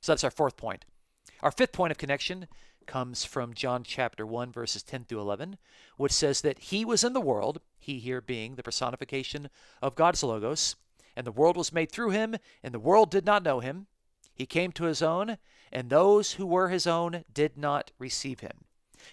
So 0.00 0.12
that's 0.12 0.24
our 0.24 0.30
fourth 0.30 0.56
point. 0.56 0.84
Our 1.42 1.50
fifth 1.50 1.72
point 1.72 1.90
of 1.90 1.98
connection 1.98 2.48
comes 2.86 3.24
from 3.24 3.54
John 3.54 3.84
chapter 3.84 4.26
1, 4.26 4.52
verses 4.52 4.82
10 4.82 5.04
through 5.04 5.20
11, 5.20 5.58
which 5.96 6.12
says 6.12 6.40
that 6.40 6.58
he 6.58 6.84
was 6.84 7.04
in 7.04 7.12
the 7.12 7.20
world, 7.20 7.60
he 7.78 7.98
here 7.98 8.20
being 8.20 8.54
the 8.54 8.62
personification 8.62 9.48
of 9.80 9.94
God's 9.94 10.22
Logos, 10.22 10.76
and 11.14 11.26
the 11.26 11.32
world 11.32 11.56
was 11.56 11.72
made 11.72 11.92
through 11.92 12.10
him, 12.10 12.36
and 12.62 12.74
the 12.74 12.80
world 12.80 13.10
did 13.10 13.24
not 13.24 13.42
know 13.42 13.60
him. 13.60 13.86
He 14.34 14.46
came 14.46 14.72
to 14.72 14.84
his 14.84 15.02
own, 15.02 15.36
and 15.70 15.88
those 15.88 16.32
who 16.32 16.46
were 16.46 16.68
his 16.68 16.86
own 16.86 17.24
did 17.32 17.56
not 17.56 17.90
receive 17.98 18.40
him. 18.40 18.64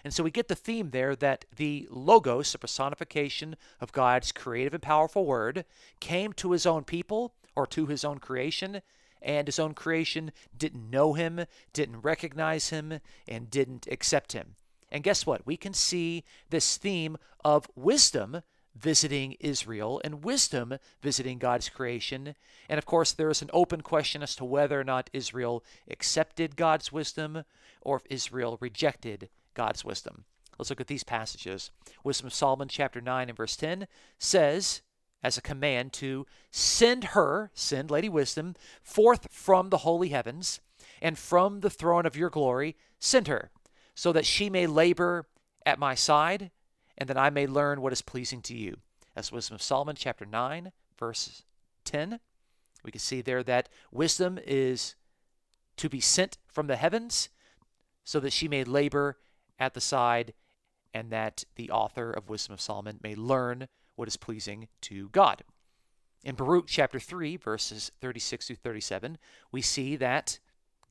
And 0.04 0.12
so 0.12 0.22
we 0.22 0.30
get 0.30 0.48
the 0.48 0.54
theme 0.54 0.90
there 0.90 1.14
that 1.16 1.44
the 1.54 1.86
Logos, 1.90 2.52
the 2.52 2.58
personification 2.58 3.56
of 3.80 3.92
God's 3.92 4.32
creative 4.32 4.74
and 4.74 4.82
powerful 4.82 5.24
word, 5.24 5.64
came 6.00 6.32
to 6.34 6.52
his 6.52 6.66
own 6.66 6.84
people 6.84 7.34
or 7.54 7.66
to 7.68 7.86
his 7.86 8.04
own 8.04 8.18
creation, 8.18 8.82
and 9.22 9.48
his 9.48 9.58
own 9.58 9.74
creation 9.74 10.32
didn't 10.56 10.90
know 10.90 11.14
him, 11.14 11.44
didn't 11.72 12.00
recognize 12.00 12.70
him, 12.70 13.00
and 13.26 13.50
didn't 13.50 13.86
accept 13.90 14.32
him. 14.32 14.56
And 14.90 15.04
guess 15.04 15.26
what? 15.26 15.46
We 15.46 15.56
can 15.56 15.74
see 15.74 16.24
this 16.50 16.76
theme 16.76 17.18
of 17.44 17.68
wisdom 17.76 18.42
visiting 18.74 19.36
Israel 19.40 20.00
and 20.04 20.24
wisdom 20.24 20.78
visiting 21.02 21.38
God's 21.38 21.68
creation. 21.68 22.34
And 22.68 22.78
of 22.78 22.86
course, 22.86 23.12
there 23.12 23.30
is 23.30 23.42
an 23.42 23.50
open 23.52 23.80
question 23.80 24.22
as 24.22 24.36
to 24.36 24.44
whether 24.44 24.80
or 24.80 24.84
not 24.84 25.10
Israel 25.12 25.64
accepted 25.90 26.56
God's 26.56 26.92
wisdom 26.92 27.44
or 27.82 27.96
if 27.96 28.02
Israel 28.08 28.56
rejected 28.60 29.28
God's 29.54 29.84
wisdom. 29.84 30.24
Let's 30.58 30.70
look 30.70 30.80
at 30.80 30.86
these 30.88 31.04
passages. 31.04 31.70
Wisdom 32.02 32.28
of 32.28 32.34
Solomon, 32.34 32.68
chapter 32.68 33.00
9 33.00 33.28
and 33.28 33.36
verse 33.36 33.56
10 33.56 33.86
says, 34.18 34.82
as 35.22 35.36
a 35.36 35.42
command 35.42 35.92
to 35.94 36.26
send 36.50 37.04
her, 37.04 37.50
send 37.54 37.90
Lady 37.90 38.08
Wisdom, 38.08 38.54
forth 38.82 39.28
from 39.30 39.70
the 39.70 39.78
holy 39.78 40.10
heavens 40.10 40.60
and 41.02 41.18
from 41.18 41.60
the 41.60 41.70
throne 41.70 42.06
of 42.06 42.16
your 42.16 42.30
glory, 42.30 42.76
send 42.98 43.28
her, 43.28 43.50
so 43.94 44.12
that 44.12 44.26
she 44.26 44.48
may 44.48 44.66
labor 44.66 45.26
at 45.66 45.78
my 45.78 45.94
side, 45.94 46.50
and 46.96 47.08
that 47.08 47.18
I 47.18 47.30
may 47.30 47.46
learn 47.46 47.80
what 47.80 47.92
is 47.92 48.02
pleasing 48.02 48.42
to 48.42 48.56
you. 48.56 48.78
That's 49.14 49.32
Wisdom 49.32 49.56
of 49.56 49.62
Solomon, 49.62 49.96
chapter 49.96 50.24
9, 50.24 50.72
verse 50.98 51.42
10. 51.84 52.20
We 52.84 52.90
can 52.90 53.00
see 53.00 53.20
there 53.20 53.42
that 53.42 53.68
wisdom 53.90 54.38
is 54.44 54.94
to 55.76 55.88
be 55.88 56.00
sent 56.00 56.38
from 56.46 56.68
the 56.68 56.76
heavens, 56.76 57.28
so 58.04 58.20
that 58.20 58.32
she 58.32 58.48
may 58.48 58.64
labor 58.64 59.18
at 59.58 59.74
the 59.74 59.80
side, 59.80 60.32
and 60.94 61.10
that 61.10 61.44
the 61.56 61.70
author 61.70 62.10
of 62.10 62.28
Wisdom 62.28 62.54
of 62.54 62.60
Solomon 62.60 62.98
may 63.02 63.14
learn 63.14 63.68
what 63.98 64.08
is 64.08 64.16
pleasing 64.16 64.68
to 64.80 65.08
God. 65.08 65.42
In 66.22 66.36
Baruch 66.36 66.66
chapter 66.68 67.00
3, 67.00 67.36
verses 67.36 67.90
36 68.00 68.46
through 68.46 68.56
37, 68.56 69.18
we 69.50 69.60
see 69.60 69.96
that 69.96 70.38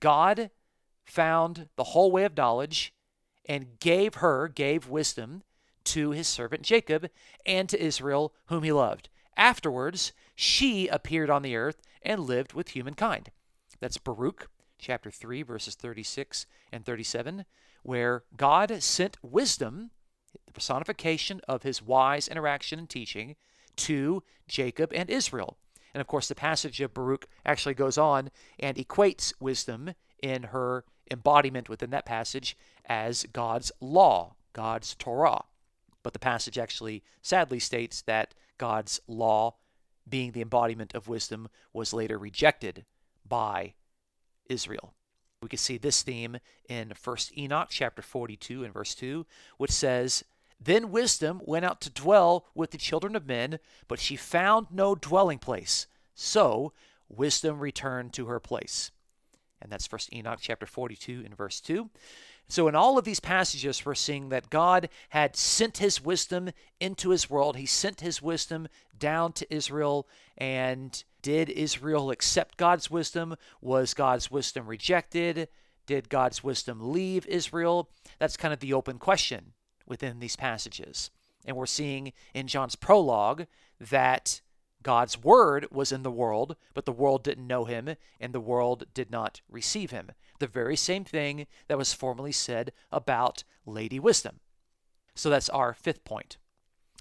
God 0.02 0.52
found 1.06 1.70
the 1.78 1.86
whole 1.86 2.12
way 2.12 2.26
of 2.26 2.36
knowledge 2.36 2.94
and 3.46 3.80
gave 3.80 4.16
her, 4.16 4.50
gave 4.50 4.90
wisdom 4.90 5.44
to 5.86 6.12
his 6.12 6.28
servant 6.28 6.64
Jacob 6.64 7.10
and 7.46 7.70
to 7.70 7.82
Israel, 7.82 8.34
whom 8.48 8.64
he 8.64 8.74
loved. 8.74 9.08
Afterwards, 9.38 10.12
she 10.36 10.90
appeared 10.90 11.30
on 11.30 11.44
the 11.44 11.56
earth 11.56 11.82
and 12.02 12.22
lived 12.22 12.52
with 12.52 12.70
humankind. 12.70 13.32
That's 13.80 13.98
Baruch 13.98 14.50
chapter 14.80 15.12
3, 15.12 15.44
verses 15.44 15.76
36 15.76 16.46
and 16.74 16.86
37, 16.86 17.46
where 17.84 18.24
God 18.36 18.84
sent 18.84 19.18
wisdom 19.22 19.92
personification 20.58 21.40
of 21.48 21.64
his 21.64 21.82
wise 21.82 22.28
interaction 22.28 22.80
and 22.80 22.90
teaching 22.90 23.36
to 23.76 24.24
Jacob 24.48 24.92
and 24.94 25.10
Israel. 25.10 25.58
And 25.94 26.02
of 26.02 26.08
course, 26.08 26.28
the 26.28 26.36
passage 26.36 26.82
of 26.82 26.94
Baruch 26.94 27.28
actually 27.46 27.76
goes 27.76 27.98
on 27.98 28.32
and 28.60 28.76
equates 28.78 29.34
wisdom 29.40 29.94
in 30.22 30.44
her 30.44 30.84
embodiment 31.12 31.70
within 31.70 31.92
that 31.92 32.06
passage 32.06 32.58
as 32.86 33.26
God's 33.32 33.72
law, 33.80 34.36
God's 34.54 34.96
Torah. 34.96 35.46
But 36.04 36.14
the 36.14 36.20
passage 36.20 36.58
actually 36.58 37.04
sadly 37.22 37.60
states 37.60 38.02
that 38.04 38.34
God's 38.58 39.00
law 39.08 39.56
being 40.10 40.32
the 40.32 40.42
embodiment 40.42 40.96
of 40.96 41.08
wisdom, 41.08 41.48
was 41.74 41.94
later 41.94 42.18
rejected 42.18 42.86
by 43.28 43.74
Israel. 44.50 44.94
We 45.42 45.50
can 45.50 45.60
see 45.60 45.78
this 45.78 46.02
theme 46.02 46.38
in 46.68 46.94
1 47.02 47.18
Enoch 47.38 47.68
chapter 47.70 48.02
42 48.02 48.64
and 48.64 48.74
verse 48.74 48.96
2, 48.96 49.26
which 49.58 49.72
says, 49.72 50.24
Then 50.60 50.92
wisdom 50.92 51.42
went 51.46 51.66
out 51.66 51.82
to 51.82 51.90
dwell 51.90 52.46
with 52.56 52.72
the 52.72 52.78
children 52.78 53.16
of 53.16 53.28
men, 53.28 53.60
but 53.88 54.00
she 54.00 54.16
found 54.16 54.68
no 54.72 54.96
dwelling 54.96 55.40
place. 55.40 55.88
So 56.16 56.74
wisdom 57.10 57.60
returned 57.60 58.14
to 58.14 58.26
her 58.26 58.40
place. 58.40 58.92
And 59.62 59.72
that's 59.72 59.88
first 59.88 60.14
Enoch 60.14 60.40
chapter 60.42 60.66
42 60.66 61.24
and 61.26 61.36
verse 61.36 61.62
2. 61.62 61.90
So, 62.50 62.70
in 62.70 62.76
all 62.76 62.98
of 62.98 63.04
these 63.04 63.20
passages, 63.20 63.86
we're 63.86 63.94
seeing 63.94 64.30
that 64.30 64.50
God 64.50 64.88
had 65.10 65.36
sent 65.36 65.80
his 65.80 66.04
wisdom 66.04 66.52
into 66.80 67.10
his 67.10 67.30
world. 67.30 67.58
He 67.58 67.66
sent 67.66 68.00
his 68.00 68.22
wisdom 68.22 68.70
down 68.98 69.34
to 69.34 69.54
Israel. 69.54 70.08
And 70.38 71.04
did 71.22 71.50
Israel 71.50 72.10
accept 72.10 72.56
God's 72.56 72.90
wisdom? 72.90 73.36
Was 73.60 73.94
God's 73.94 74.32
wisdom 74.32 74.66
rejected? 74.66 75.50
Did 75.88 76.08
God's 76.08 76.42
wisdom 76.42 76.92
leave 76.94 77.26
Israel? 77.28 77.90
That's 78.18 78.38
kind 78.38 78.54
of 78.54 78.60
the 78.62 78.74
open 78.74 78.98
question 78.98 79.54
within 79.88 80.20
these 80.20 80.36
passages. 80.36 81.10
And 81.46 81.56
we're 81.56 81.65
seeing 81.65 82.13
in 82.34 82.48
John's 82.48 82.75
prologue 82.75 83.46
that 83.79 84.41
God's 84.84 85.22
word 85.22 85.67
was 85.72 85.91
in 85.91 86.03
the 86.03 86.12
world, 86.12 86.56
but 86.74 86.86
the 86.86 86.91
world 86.91 87.24
didn't 87.24 87.48
know 87.48 87.65
him, 87.65 87.96
and 88.20 88.34
the 88.34 88.39
world 88.39 88.86
did 88.94 89.12
not 89.12 89.41
receive 89.50 89.91
him. 89.91 90.12
The 90.39 90.48
very 90.48 90.75
same 90.75 91.03
thing 91.03 91.48
that 91.67 91.77
was 91.77 91.94
formerly 91.94 92.32
said 92.32 92.72
about 92.91 93.44
Lady 93.65 94.00
Wisdom. 94.00 94.39
So 95.15 95.29
that's 95.29 95.50
our 95.50 95.74
fifth 95.74 96.03
point. 96.06 96.38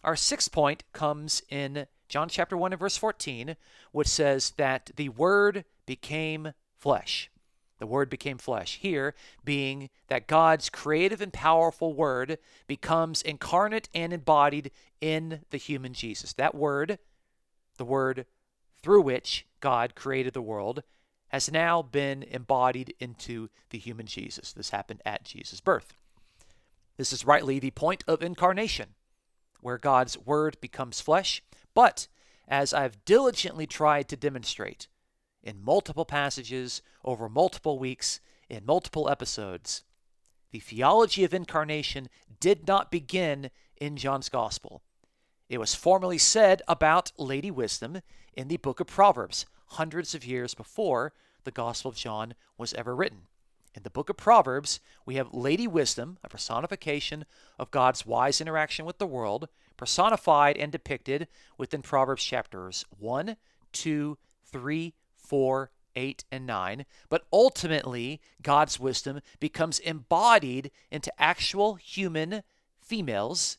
Our 0.02 0.16
sixth 0.16 0.52
point 0.52 0.84
comes 0.92 1.42
in 1.48 1.86
John 2.08 2.28
chapter 2.28 2.56
1 2.56 2.72
and 2.72 2.80
verse 2.80 2.96
14, 2.96 3.56
which 3.92 4.08
says 4.08 4.52
that 4.56 4.90
the 4.96 5.08
Word 5.10 5.64
became 5.84 6.52
flesh. 6.76 7.30
The 7.78 7.86
Word 7.86 8.08
became 8.08 8.38
flesh. 8.38 8.78
Here, 8.80 9.14
being 9.44 9.90
that 10.08 10.26
God's 10.26 10.70
creative 10.70 11.20
and 11.20 11.32
powerful 11.32 11.92
Word 11.92 12.38
becomes 12.66 13.22
incarnate 13.22 13.88
and 13.94 14.12
embodied 14.12 14.70
in 15.00 15.40
the 15.50 15.58
human 15.58 15.92
Jesus. 15.92 16.32
That 16.32 16.54
Word 16.54 16.98
the 17.76 17.84
word 17.84 18.26
through 18.82 19.02
which 19.02 19.46
God 19.60 19.94
created 19.94 20.34
the 20.34 20.42
world, 20.42 20.82
has 21.28 21.50
now 21.50 21.82
been 21.82 22.22
embodied 22.22 22.94
into 23.00 23.48
the 23.70 23.78
human 23.78 24.06
Jesus. 24.06 24.52
This 24.52 24.70
happened 24.70 25.02
at 25.04 25.24
Jesus' 25.24 25.60
birth. 25.60 25.94
This 26.96 27.12
is 27.12 27.26
rightly 27.26 27.58
the 27.58 27.72
point 27.72 28.04
of 28.06 28.22
incarnation, 28.22 28.94
where 29.60 29.78
God's 29.78 30.16
word 30.16 30.56
becomes 30.60 31.00
flesh. 31.00 31.42
But 31.74 32.06
as 32.46 32.72
I've 32.72 33.04
diligently 33.04 33.66
tried 33.66 34.08
to 34.08 34.16
demonstrate 34.16 34.86
in 35.46 35.64
multiple 35.64 36.04
passages 36.04 36.82
over 37.04 37.28
multiple 37.28 37.78
weeks 37.78 38.18
in 38.50 38.66
multiple 38.66 39.08
episodes, 39.08 39.84
the 40.50 40.58
theology 40.58 41.22
of 41.22 41.32
incarnation 41.32 42.08
did 42.40 42.66
not 42.66 42.90
begin 42.90 43.50
in 43.76 43.96
John's 43.96 44.28
gospel. 44.28 44.82
It 45.48 45.58
was 45.58 45.74
formerly 45.74 46.18
said 46.18 46.62
about 46.66 47.12
Lady 47.16 47.52
Wisdom 47.52 48.00
in 48.34 48.48
the 48.48 48.56
book 48.56 48.80
of 48.80 48.88
Proverbs, 48.88 49.46
hundreds 49.68 50.14
of 50.16 50.24
years 50.24 50.52
before 50.52 51.12
the 51.44 51.52
Gospel 51.52 51.90
of 51.90 51.96
John 51.96 52.34
was 52.58 52.74
ever 52.74 52.94
written. 52.94 53.28
In 53.72 53.84
the 53.84 53.90
book 53.90 54.10
of 54.10 54.16
Proverbs, 54.16 54.80
we 55.04 55.14
have 55.14 55.32
Lady 55.32 55.68
Wisdom, 55.68 56.18
a 56.24 56.28
personification 56.28 57.24
of 57.56 57.70
God's 57.70 58.04
wise 58.04 58.40
interaction 58.40 58.84
with 58.84 58.98
the 58.98 59.06
world, 59.06 59.48
personified 59.76 60.56
and 60.56 60.72
depicted 60.72 61.28
within 61.56 61.82
Proverbs 61.82 62.24
chapters 62.24 62.84
1, 62.98 63.36
2, 63.72 64.18
3, 64.46 64.94
4, 65.26 65.70
8, 65.94 66.24
and 66.30 66.46
9. 66.46 66.84
But 67.08 67.26
ultimately, 67.32 68.20
God's 68.42 68.78
wisdom 68.78 69.20
becomes 69.40 69.78
embodied 69.78 70.70
into 70.90 71.12
actual 71.20 71.74
human 71.74 72.42
females 72.80 73.58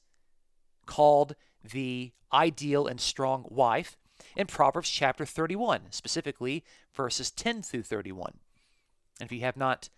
called 0.86 1.36
the 1.64 2.12
ideal 2.32 2.88
and 2.88 3.02
strong 3.02 3.46
wife 3.50 3.98
in 4.36 4.48
Proverbs 4.48 4.90
chapter 4.90 5.26
31, 5.26 5.92
specifically 5.92 6.64
verses 6.94 7.32
10 7.32 7.62
through 7.62 7.84
31. 7.84 8.40
And 9.20 9.28
if 9.28 9.32
you 9.32 9.42
have 9.42 9.58
not 9.58 9.90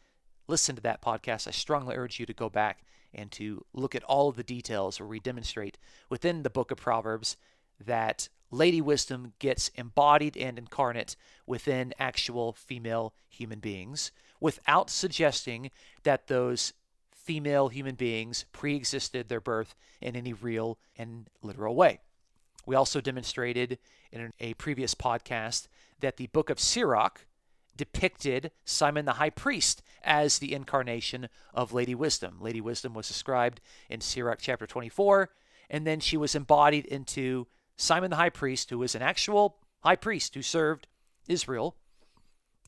listened 0.48 0.78
to 0.78 0.84
that 0.84 1.02
podcast, 1.02 1.48
I 1.48 1.52
strongly 1.52 1.96
urge 1.96 2.20
you 2.20 2.26
to 2.26 2.34
go 2.34 2.50
back 2.50 2.84
and 3.14 3.32
to 3.34 3.66
look 3.74 3.96
at 3.96 4.04
all 4.04 4.30
of 4.30 4.36
the 4.36 4.44
details 4.44 5.00
where 5.00 5.08
we 5.08 5.20
demonstrate 5.20 5.78
within 6.10 6.44
the 6.44 6.50
book 6.50 6.72
of 6.72 6.78
Proverbs 6.78 7.38
that 7.84 8.30
Lady 8.52 8.82
Wisdom 8.82 9.34
gets 9.40 9.70
embodied 9.76 10.36
and 10.36 10.58
incarnate 10.58 11.16
within 11.46 11.94
actual 12.00 12.54
female 12.54 13.14
human 13.28 13.60
beings 13.60 14.12
without 14.40 14.90
suggesting 14.90 15.72
that 16.04 16.28
those 16.28 16.74
female 17.12 17.70
human 17.70 17.96
beings 17.96 18.46
pre 18.52 18.76
existed 18.76 19.30
their 19.30 19.42
birth 19.42 19.76
in 20.02 20.16
any 20.16 20.34
real 20.34 20.80
and 20.98 21.30
literal 21.44 21.76
way. 21.76 22.00
We 22.66 22.76
also 22.76 23.02
demonstrated 23.02 23.78
in 24.12 24.32
a 24.40 24.54
previous 24.56 24.96
podcast 24.96 25.68
that 26.00 26.18
the 26.18 26.28
book 26.28 26.50
of 26.50 26.60
Sirach 26.60 27.26
depicted 27.76 28.52
Simon 28.66 29.06
the 29.06 29.14
high 29.14 29.30
priest 29.30 29.82
as 30.04 30.40
the 30.40 30.54
incarnation 30.54 31.30
of 31.54 31.74
Lady 31.74 31.96
Wisdom. 31.96 32.38
Lady 32.42 32.62
Wisdom 32.62 32.94
was 32.94 33.08
described 33.08 33.62
in 33.90 34.02
Sirach 34.02 34.40
chapter 34.42 34.68
24, 34.68 35.30
and 35.70 35.88
then 35.88 36.00
she 36.00 36.18
was 36.18 36.36
embodied 36.36 36.86
into 36.86 37.48
Simon 37.80 38.12
the 38.12 38.18
high 38.18 38.30
priest, 38.30 38.70
who 38.70 38.78
was 38.78 38.96
an 38.96 39.02
actual 39.02 39.58
high 39.84 39.96
priest 39.96 40.36
who 40.36 40.42
served 40.42 40.88
Israel 41.28 41.76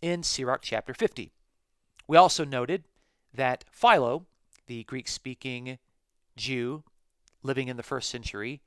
in 0.01 0.23
Sirach 0.23 0.61
chapter 0.61 0.93
50. 0.93 1.31
We 2.07 2.17
also 2.17 2.45
noted 2.45 2.85
that 3.33 3.65
Philo 3.71 4.25
the 4.71 4.83
Greek 4.85 5.09
speaking 5.09 5.77
Jew 6.37 6.83
living 7.43 7.67
in 7.67 7.75
the 7.75 7.83
first 7.83 8.09
century, 8.09 8.61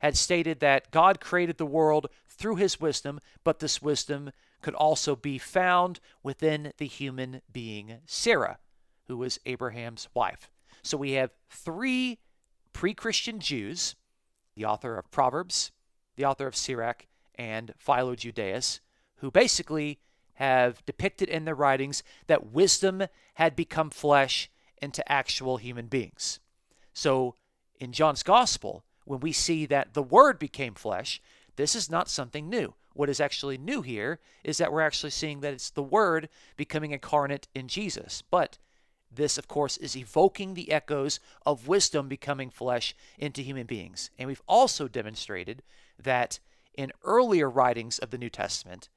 had 0.00 0.16
stated 0.16 0.60
that 0.60 0.90
God 0.90 1.18
created 1.18 1.56
the 1.56 1.64
world 1.64 2.08
through 2.26 2.56
his 2.56 2.78
wisdom, 2.78 3.20
but 3.42 3.58
this 3.58 3.80
wisdom 3.80 4.32
could 4.60 4.74
also 4.74 5.16
be 5.16 5.38
found 5.38 5.98
within 6.22 6.72
the 6.76 6.86
human 6.86 7.40
being 7.50 8.00
Sarah, 8.04 8.58
who 9.06 9.16
was 9.16 9.40
Abraham's 9.46 10.08
wife. 10.12 10.50
So 10.82 10.98
we 10.98 11.12
have 11.12 11.30
three 11.48 12.18
pre 12.74 12.92
Christian 12.92 13.40
Jews, 13.40 13.94
the 14.60 14.66
author 14.66 14.98
of 14.98 15.10
Proverbs, 15.10 15.72
the 16.16 16.24
author 16.26 16.46
of 16.46 16.54
Sirach, 16.54 17.06
and 17.36 17.72
Philo 17.78 18.14
Judaeus, 18.14 18.80
who 19.16 19.30
basically 19.30 19.98
have 20.34 20.84
depicted 20.84 21.30
in 21.30 21.46
their 21.46 21.54
writings 21.54 22.02
that 22.26 22.52
wisdom 22.52 23.04
had 23.34 23.56
become 23.56 23.88
flesh 23.88 24.50
into 24.82 25.10
actual 25.10 25.56
human 25.56 25.86
beings. 25.86 26.40
So 26.92 27.36
in 27.78 27.92
John's 27.92 28.22
gospel, 28.22 28.84
when 29.06 29.20
we 29.20 29.32
see 29.32 29.64
that 29.66 29.94
the 29.94 30.02
Word 30.02 30.38
became 30.38 30.74
flesh, 30.74 31.22
this 31.56 31.74
is 31.74 31.90
not 31.90 32.10
something 32.10 32.50
new. 32.50 32.74
What 32.92 33.08
is 33.08 33.20
actually 33.20 33.56
new 33.56 33.80
here 33.80 34.18
is 34.44 34.58
that 34.58 34.70
we're 34.72 34.82
actually 34.82 35.10
seeing 35.10 35.40
that 35.40 35.54
it's 35.54 35.70
the 35.70 35.82
Word 35.82 36.28
becoming 36.58 36.90
incarnate 36.90 37.48
in 37.54 37.66
Jesus. 37.66 38.22
But 38.30 38.58
this, 39.10 39.38
of 39.38 39.48
course, 39.48 39.76
is 39.76 39.96
evoking 39.96 40.54
the 40.54 40.70
echoes 40.70 41.18
of 41.44 41.68
wisdom 41.68 42.08
becoming 42.08 42.50
flesh 42.50 42.94
into 43.18 43.42
human 43.42 43.66
beings. 43.66 44.10
And 44.18 44.28
we've 44.28 44.42
also 44.46 44.88
demonstrated 44.88 45.62
that 45.98 46.38
in 46.74 46.92
earlier 47.04 47.50
writings 47.50 47.98
of 47.98 48.10
the 48.10 48.18
New 48.18 48.30
Testament, 48.30 48.88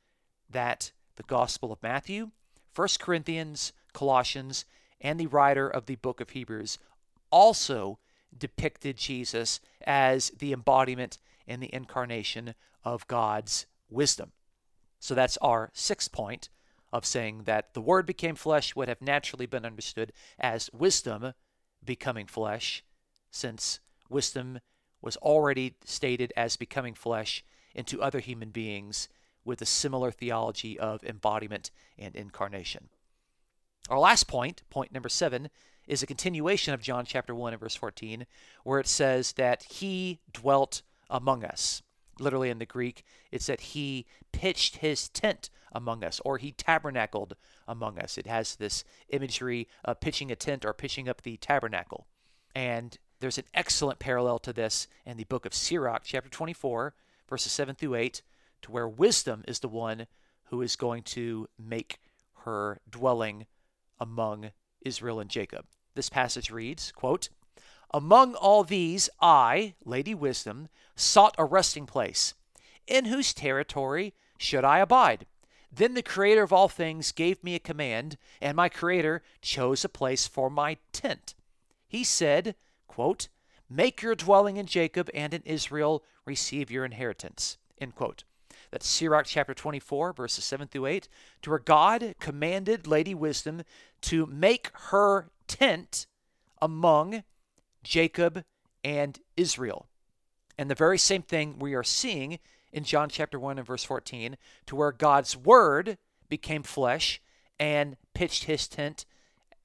that 0.49 0.91
the 1.15 1.23
Gospel 1.23 1.71
of 1.71 1.81
Matthew, 1.81 2.31
1 2.75 2.87
Corinthians, 2.99 3.73
Colossians, 3.93 4.65
and 5.01 5.19
the 5.19 5.27
writer 5.27 5.67
of 5.67 5.85
the 5.85 5.95
book 5.95 6.21
of 6.21 6.31
Hebrews 6.31 6.77
also 7.31 7.99
depicted 8.35 8.97
Jesus 8.97 9.59
as 9.85 10.29
the 10.29 10.53
embodiment 10.53 11.17
and 11.47 11.61
the 11.61 11.73
incarnation 11.73 12.55
of 12.83 13.07
God's 13.07 13.65
wisdom. 13.89 14.31
So 14.99 15.13
that's 15.13 15.37
our 15.37 15.69
sixth 15.73 16.11
point 16.11 16.49
of 16.93 17.05
saying 17.05 17.41
that 17.45 17.73
the 17.73 17.81
Word 17.81 18.05
became 18.05 18.35
flesh 18.35 18.75
would 18.75 18.87
have 18.87 19.01
naturally 19.01 19.47
been 19.47 19.65
understood 19.65 20.13
as 20.39 20.69
wisdom 20.71 21.33
becoming 21.83 22.27
flesh, 22.27 22.83
since 23.31 23.79
wisdom 24.09 24.59
was 25.01 25.17
already 25.17 25.75
stated 25.83 26.31
as 26.37 26.55
becoming 26.55 26.93
flesh 26.93 27.43
into 27.73 28.01
other 28.01 28.19
human 28.19 28.51
beings 28.51 29.09
with 29.43 29.61
a 29.61 29.65
similar 29.65 30.11
theology 30.11 30.79
of 30.79 31.03
embodiment 31.03 31.71
and 31.97 32.15
incarnation. 32.15 32.89
Our 33.89 33.99
last 33.99 34.27
point, 34.27 34.61
point 34.69 34.93
number 34.93 35.09
seven, 35.09 35.49
is 35.87 36.03
a 36.03 36.07
continuation 36.07 36.73
of 36.73 36.81
John 36.81 37.05
chapter 37.05 37.35
1 37.35 37.53
and 37.53 37.59
verse 37.59 37.75
14, 37.75 38.25
where 38.63 38.79
it 38.79 38.87
says 38.87 39.33
that 39.33 39.63
he 39.63 40.21
dwelt 40.31 40.83
among 41.09 41.43
us. 41.43 41.81
Literally 42.19 42.49
in 42.49 42.59
the 42.59 42.65
Greek, 42.65 43.03
it's 43.31 43.47
that 43.47 43.61
he 43.61 44.05
pitched 44.31 44.77
his 44.77 45.09
tent 45.09 45.49
among 45.71 46.03
us, 46.03 46.21
or 46.23 46.37
he 46.37 46.51
tabernacled 46.51 47.35
among 47.67 47.97
us. 47.97 48.17
It 48.17 48.27
has 48.27 48.55
this 48.55 48.83
imagery 49.09 49.67
of 49.83 49.99
pitching 49.99 50.31
a 50.31 50.35
tent 50.35 50.65
or 50.65 50.73
pitching 50.73 51.09
up 51.09 51.21
the 51.21 51.37
tabernacle. 51.37 52.07
And 52.55 52.97
there's 53.19 53.37
an 53.37 53.45
excellent 53.53 53.99
parallel 53.99 54.39
to 54.39 54.53
this 54.53 54.87
in 55.05 55.17
the 55.17 55.23
book 55.23 55.45
of 55.45 55.53
Sirach, 55.53 56.03
chapter 56.03 56.29
24, 56.29 56.93
verses 57.27 57.51
7 57.51 57.73
through 57.75 57.95
8, 57.95 58.21
to 58.63 58.71
where 58.71 58.87
wisdom 58.87 59.43
is 59.47 59.59
the 59.59 59.67
one 59.67 60.07
who 60.45 60.61
is 60.61 60.75
going 60.75 61.03
to 61.03 61.47
make 61.57 61.99
her 62.43 62.79
dwelling 62.89 63.47
among 63.99 64.51
Israel 64.81 65.19
and 65.19 65.29
Jacob. 65.29 65.65
This 65.95 66.09
passage 66.09 66.51
reads, 66.51 66.91
quote, 66.91 67.29
Among 67.93 68.33
all 68.33 68.63
these 68.63 69.09
I, 69.21 69.75
Lady 69.85 70.15
Wisdom, 70.15 70.67
sought 70.95 71.35
a 71.37 71.45
resting 71.45 71.85
place. 71.85 72.33
In 72.87 73.05
whose 73.05 73.33
territory 73.33 74.13
should 74.37 74.65
I 74.65 74.79
abide? 74.79 75.27
Then 75.71 75.93
the 75.93 76.01
Creator 76.01 76.43
of 76.43 76.53
all 76.53 76.67
things 76.67 77.11
gave 77.11 77.43
me 77.43 77.55
a 77.55 77.59
command, 77.59 78.17
and 78.41 78.55
my 78.55 78.69
Creator 78.69 79.21
chose 79.41 79.85
a 79.85 79.89
place 79.89 80.27
for 80.27 80.49
my 80.49 80.77
tent. 80.91 81.35
He 81.87 82.03
said, 82.03 82.55
quote, 82.87 83.27
Make 83.69 84.01
your 84.01 84.15
dwelling 84.15 84.57
in 84.57 84.65
Jacob, 84.65 85.09
and 85.13 85.33
in 85.33 85.41
Israel 85.45 86.03
receive 86.25 86.69
your 86.69 86.85
inheritance. 86.85 87.57
End 87.79 87.95
quote. 87.95 88.23
That's 88.71 88.87
Sirach 88.87 89.25
chapter 89.27 89.53
24, 89.53 90.13
verses 90.13 90.43
7 90.45 90.67
through 90.67 90.87
8, 90.87 91.07
to 91.43 91.49
where 91.51 91.59
God 91.59 92.15
commanded 92.19 92.87
Lady 92.87 93.13
Wisdom 93.13 93.63
to 94.01 94.25
make 94.25 94.71
her 94.89 95.29
tent 95.47 96.07
among 96.61 97.23
Jacob 97.83 98.43
and 98.83 99.19
Israel. 99.37 99.87
And 100.57 100.69
the 100.69 100.75
very 100.75 100.97
same 100.97 101.21
thing 101.21 101.59
we 101.59 101.73
are 101.73 101.83
seeing 101.83 102.39
in 102.71 102.83
John 102.83 103.09
chapter 103.09 103.39
1 103.39 103.57
and 103.57 103.67
verse 103.67 103.83
14, 103.83 104.37
to 104.65 104.75
where 104.75 104.91
God's 104.91 105.37
word 105.37 105.97
became 106.27 106.63
flesh 106.63 107.21
and 107.59 107.97
pitched 108.13 108.45
his 108.45 108.67
tent 108.67 109.05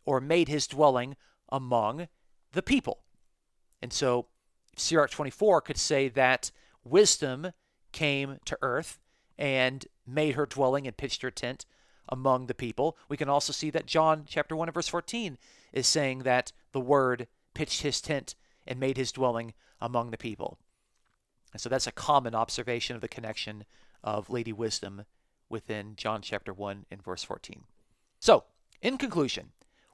or 0.05 0.21
made 0.21 0.49
his 0.49 0.67
dwelling 0.67 1.17
among 1.51 2.09
the 2.53 2.63
people. 2.63 3.01
And 3.81 3.93
so 3.93 4.27
Sirach 4.77 5.11
24 5.11 5.63
could 5.63 5.79
say 5.79 6.09
that 6.09 6.51
wisdom 6.85 7.53
came 7.93 8.39
to 8.45 8.59
earth 8.63 8.99
and 9.39 9.87
made 10.07 10.35
her 10.35 10.47
dwelling 10.47 10.87
and 10.87 10.97
pitched 10.97 11.23
her 11.23 11.31
tent 11.31 11.65
among 12.09 12.47
the 12.47 12.55
people. 12.55 12.97
We 13.09 13.17
can 13.17 13.29
also 13.29 13.53
see 13.53 13.71
that 13.71 13.87
John 13.87 14.25
chapter 14.27 14.57
1 14.57 14.69
and 14.69 14.75
verse 14.75 14.89
14 14.89 15.39
is 15.73 15.87
saying 15.87 16.21
that 16.21 16.53
the 16.73 16.81
word 16.81 17.27
pitched 17.59 17.83
his 17.83 18.01
tent 18.01 18.37
and 18.69 18.79
made 18.79 18.97
his 18.97 19.11
dwelling 19.11 19.53
among 19.81 20.13
the 20.13 20.17
people. 20.17 20.59
And 21.53 21.61
so 21.61 21.69
that's 21.69 21.89
a 21.89 21.93
common 21.93 22.33
observation 22.33 22.95
of 22.95 23.03
the 23.03 23.09
connection 23.09 23.65
of 24.05 24.31
Lady 24.31 24.53
Wisdom 24.53 25.07
within 25.49 25.97
John 25.97 26.23
chapter 26.23 26.53
1 26.53 26.87
and 26.89 27.03
verse 27.03 27.25
14. 27.25 27.65
So, 28.21 28.45
in 28.81 28.97
conclusion, 28.97 29.49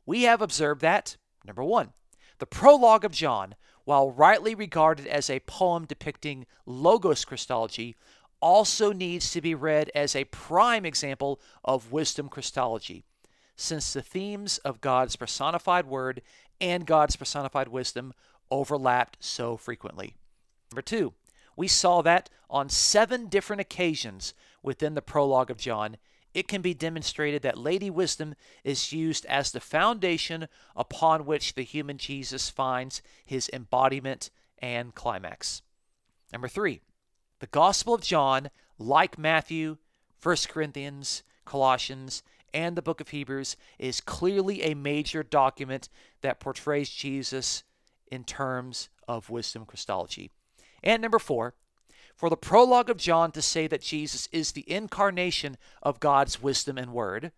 we 0.05 0.25
have 0.25 0.43
observed 0.43 0.83
that, 0.83 1.17
number 1.43 1.65
one, 1.65 1.95
the 2.39 2.45
prologue 2.45 3.03
of 3.03 3.13
John, 3.13 3.55
while 3.85 4.11
rightly 4.11 4.55
regarded 4.55 5.07
as 5.07 5.31
a 5.31 5.41
poem 5.41 5.87
depicting 5.87 6.45
Logos 6.67 7.25
Christology, 7.25 7.97
also 8.41 8.93
needs 8.93 9.31
to 9.31 9.41
be 9.41 9.55
read 9.55 9.91
as 9.95 10.15
a 10.15 10.25
prime 10.25 10.85
example 10.85 11.41
of 11.65 11.93
wisdom 11.93 12.29
Christology, 12.29 13.07
since 13.57 13.95
the 13.95 14.03
themes 14.03 14.59
of 14.59 14.83
God's 14.83 15.17
personified 15.17 15.87
word 15.87 16.21
and 16.61 16.87
God's 16.87 17.17
personified 17.17 17.69
wisdom 17.69 18.13
overlapped 18.51 19.17
so 19.21 19.57
frequently. 19.57 20.15
Number 20.71 20.83
two, 20.83 21.13
we 21.57 21.69
saw 21.69 22.03
that 22.03 22.31
on 22.51 22.69
seven 22.69 23.27
different 23.27 23.61
occasions 23.61 24.35
within 24.63 24.95
the 24.95 25.03
prologue 25.03 25.51
of 25.51 25.57
John, 25.57 25.97
it 26.33 26.49
can 26.49 26.63
be 26.63 26.75
demonstrated 26.75 27.43
that 27.43 27.57
Lady 27.57 27.91
Wisdom 27.91 28.35
is 28.65 28.93
used 28.93 29.25
as 29.27 29.53
the 29.53 29.61
foundation 29.61 30.49
upon 30.75 31.27
which 31.27 31.55
the 31.55 31.63
human 31.63 31.97
Jesus 31.97 32.51
finds 32.51 33.03
his 33.25 33.49
embodiment 33.53 34.31
and 34.59 34.95
climax. 34.95 35.63
Number 36.33 36.49
three, 36.49 36.81
the 37.39 37.47
Gospel 37.47 37.95
of 37.95 38.01
John, 38.01 38.51
like 38.79 39.17
Matthew, 39.17 39.77
1 40.21 40.37
Corinthians, 40.49 41.23
Colossians, 41.45 42.23
and 42.55 42.77
the 42.77 42.83
book 42.83 43.01
of 43.01 43.11
Hebrews, 43.11 43.57
is 43.79 44.01
clearly 44.01 44.63
a 44.63 44.75
major 44.75 45.23
document 45.23 45.91
that 46.23 46.41
portrays 46.41 46.89
Jesus 46.89 47.65
in 48.11 48.25
terms 48.25 48.89
of 49.07 49.29
wisdom 49.29 49.67
Christology. 49.67 50.31
And 50.83 51.03
number 51.03 51.19
four, 51.19 51.55
for 52.15 52.31
the 52.31 52.37
prologue 52.37 52.89
of 52.89 52.97
John 52.97 53.33
to 53.33 53.43
say 53.43 53.67
that 53.67 53.83
Jesus 53.83 54.29
is 54.31 54.53
the 54.53 54.71
incarnation 54.71 55.57
of 55.83 56.01
God's 56.01 56.41
wisdom 56.41 56.79
and 56.79 56.93
word, 56.93 57.33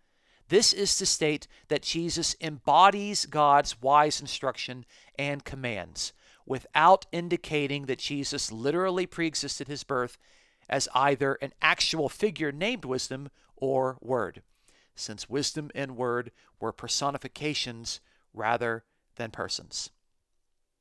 this 0.49 0.71
is 0.71 0.95
to 0.97 1.05
state 1.05 1.47
that 1.67 1.81
Jesus 1.81 2.35
embodies 2.39 3.25
God's 3.25 3.81
wise 3.81 4.21
instruction 4.21 4.85
and 5.17 5.43
commands 5.43 6.13
without 6.45 7.05
indicating 7.11 7.87
that 7.87 7.99
Jesus 7.99 8.51
literally 8.51 9.05
preexisted 9.05 9.67
his 9.67 9.83
birth 9.83 10.17
as 10.69 10.87
either 10.93 11.33
an 11.41 11.53
actual 11.61 12.07
figure 12.07 12.51
named 12.51 12.85
wisdom 12.85 13.29
or 13.55 13.97
word, 13.99 14.41
since 14.97 15.29
wisdom 15.29 15.71
and 15.73 15.95
word 15.95 16.31
were 16.59 16.71
personifications 16.71 17.99
rather 18.33 18.83
than 19.15 19.31
persons. 19.31 19.91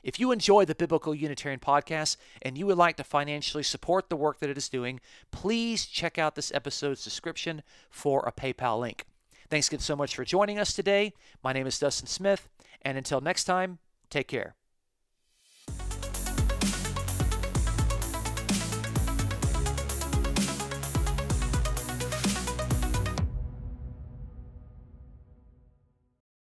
If 0.03 0.21
you 0.21 0.31
enjoy 0.31 0.65
the 0.65 0.75
Biblical 0.75 1.15
Unitarian 1.15 1.59
podcast 1.59 2.17
and 2.43 2.57
you 2.57 2.67
would 2.67 2.79
like 2.79 2.97
to 2.99 3.05
financially 3.05 3.65
support 3.65 4.09
the 4.09 4.17
work 4.17 4.39
that 4.39 4.51
it 4.51 4.57
is 4.57 4.69
doing, 4.69 5.01
please 5.33 5.87
check 5.87 6.17
out 6.17 6.37
this 6.37 6.53
episode's 6.55 7.03
description 7.03 7.63
for 7.91 8.21
a 8.21 8.33
PayPal 8.33 8.79
link. 8.79 9.05
Thanks 9.49 9.69
again 9.69 9.81
so 9.81 9.97
much 9.97 10.15
for 10.15 10.25
joining 10.25 10.59
us 10.59 10.73
today. 10.73 11.13
My 11.43 11.53
name 11.53 11.67
is 11.67 11.79
Dustin 11.79 12.07
Smith, 12.07 12.49
and 12.83 12.97
until 12.97 13.21
next 13.21 13.45
time, 13.45 13.79
take 14.09 14.29
care. 14.29 14.55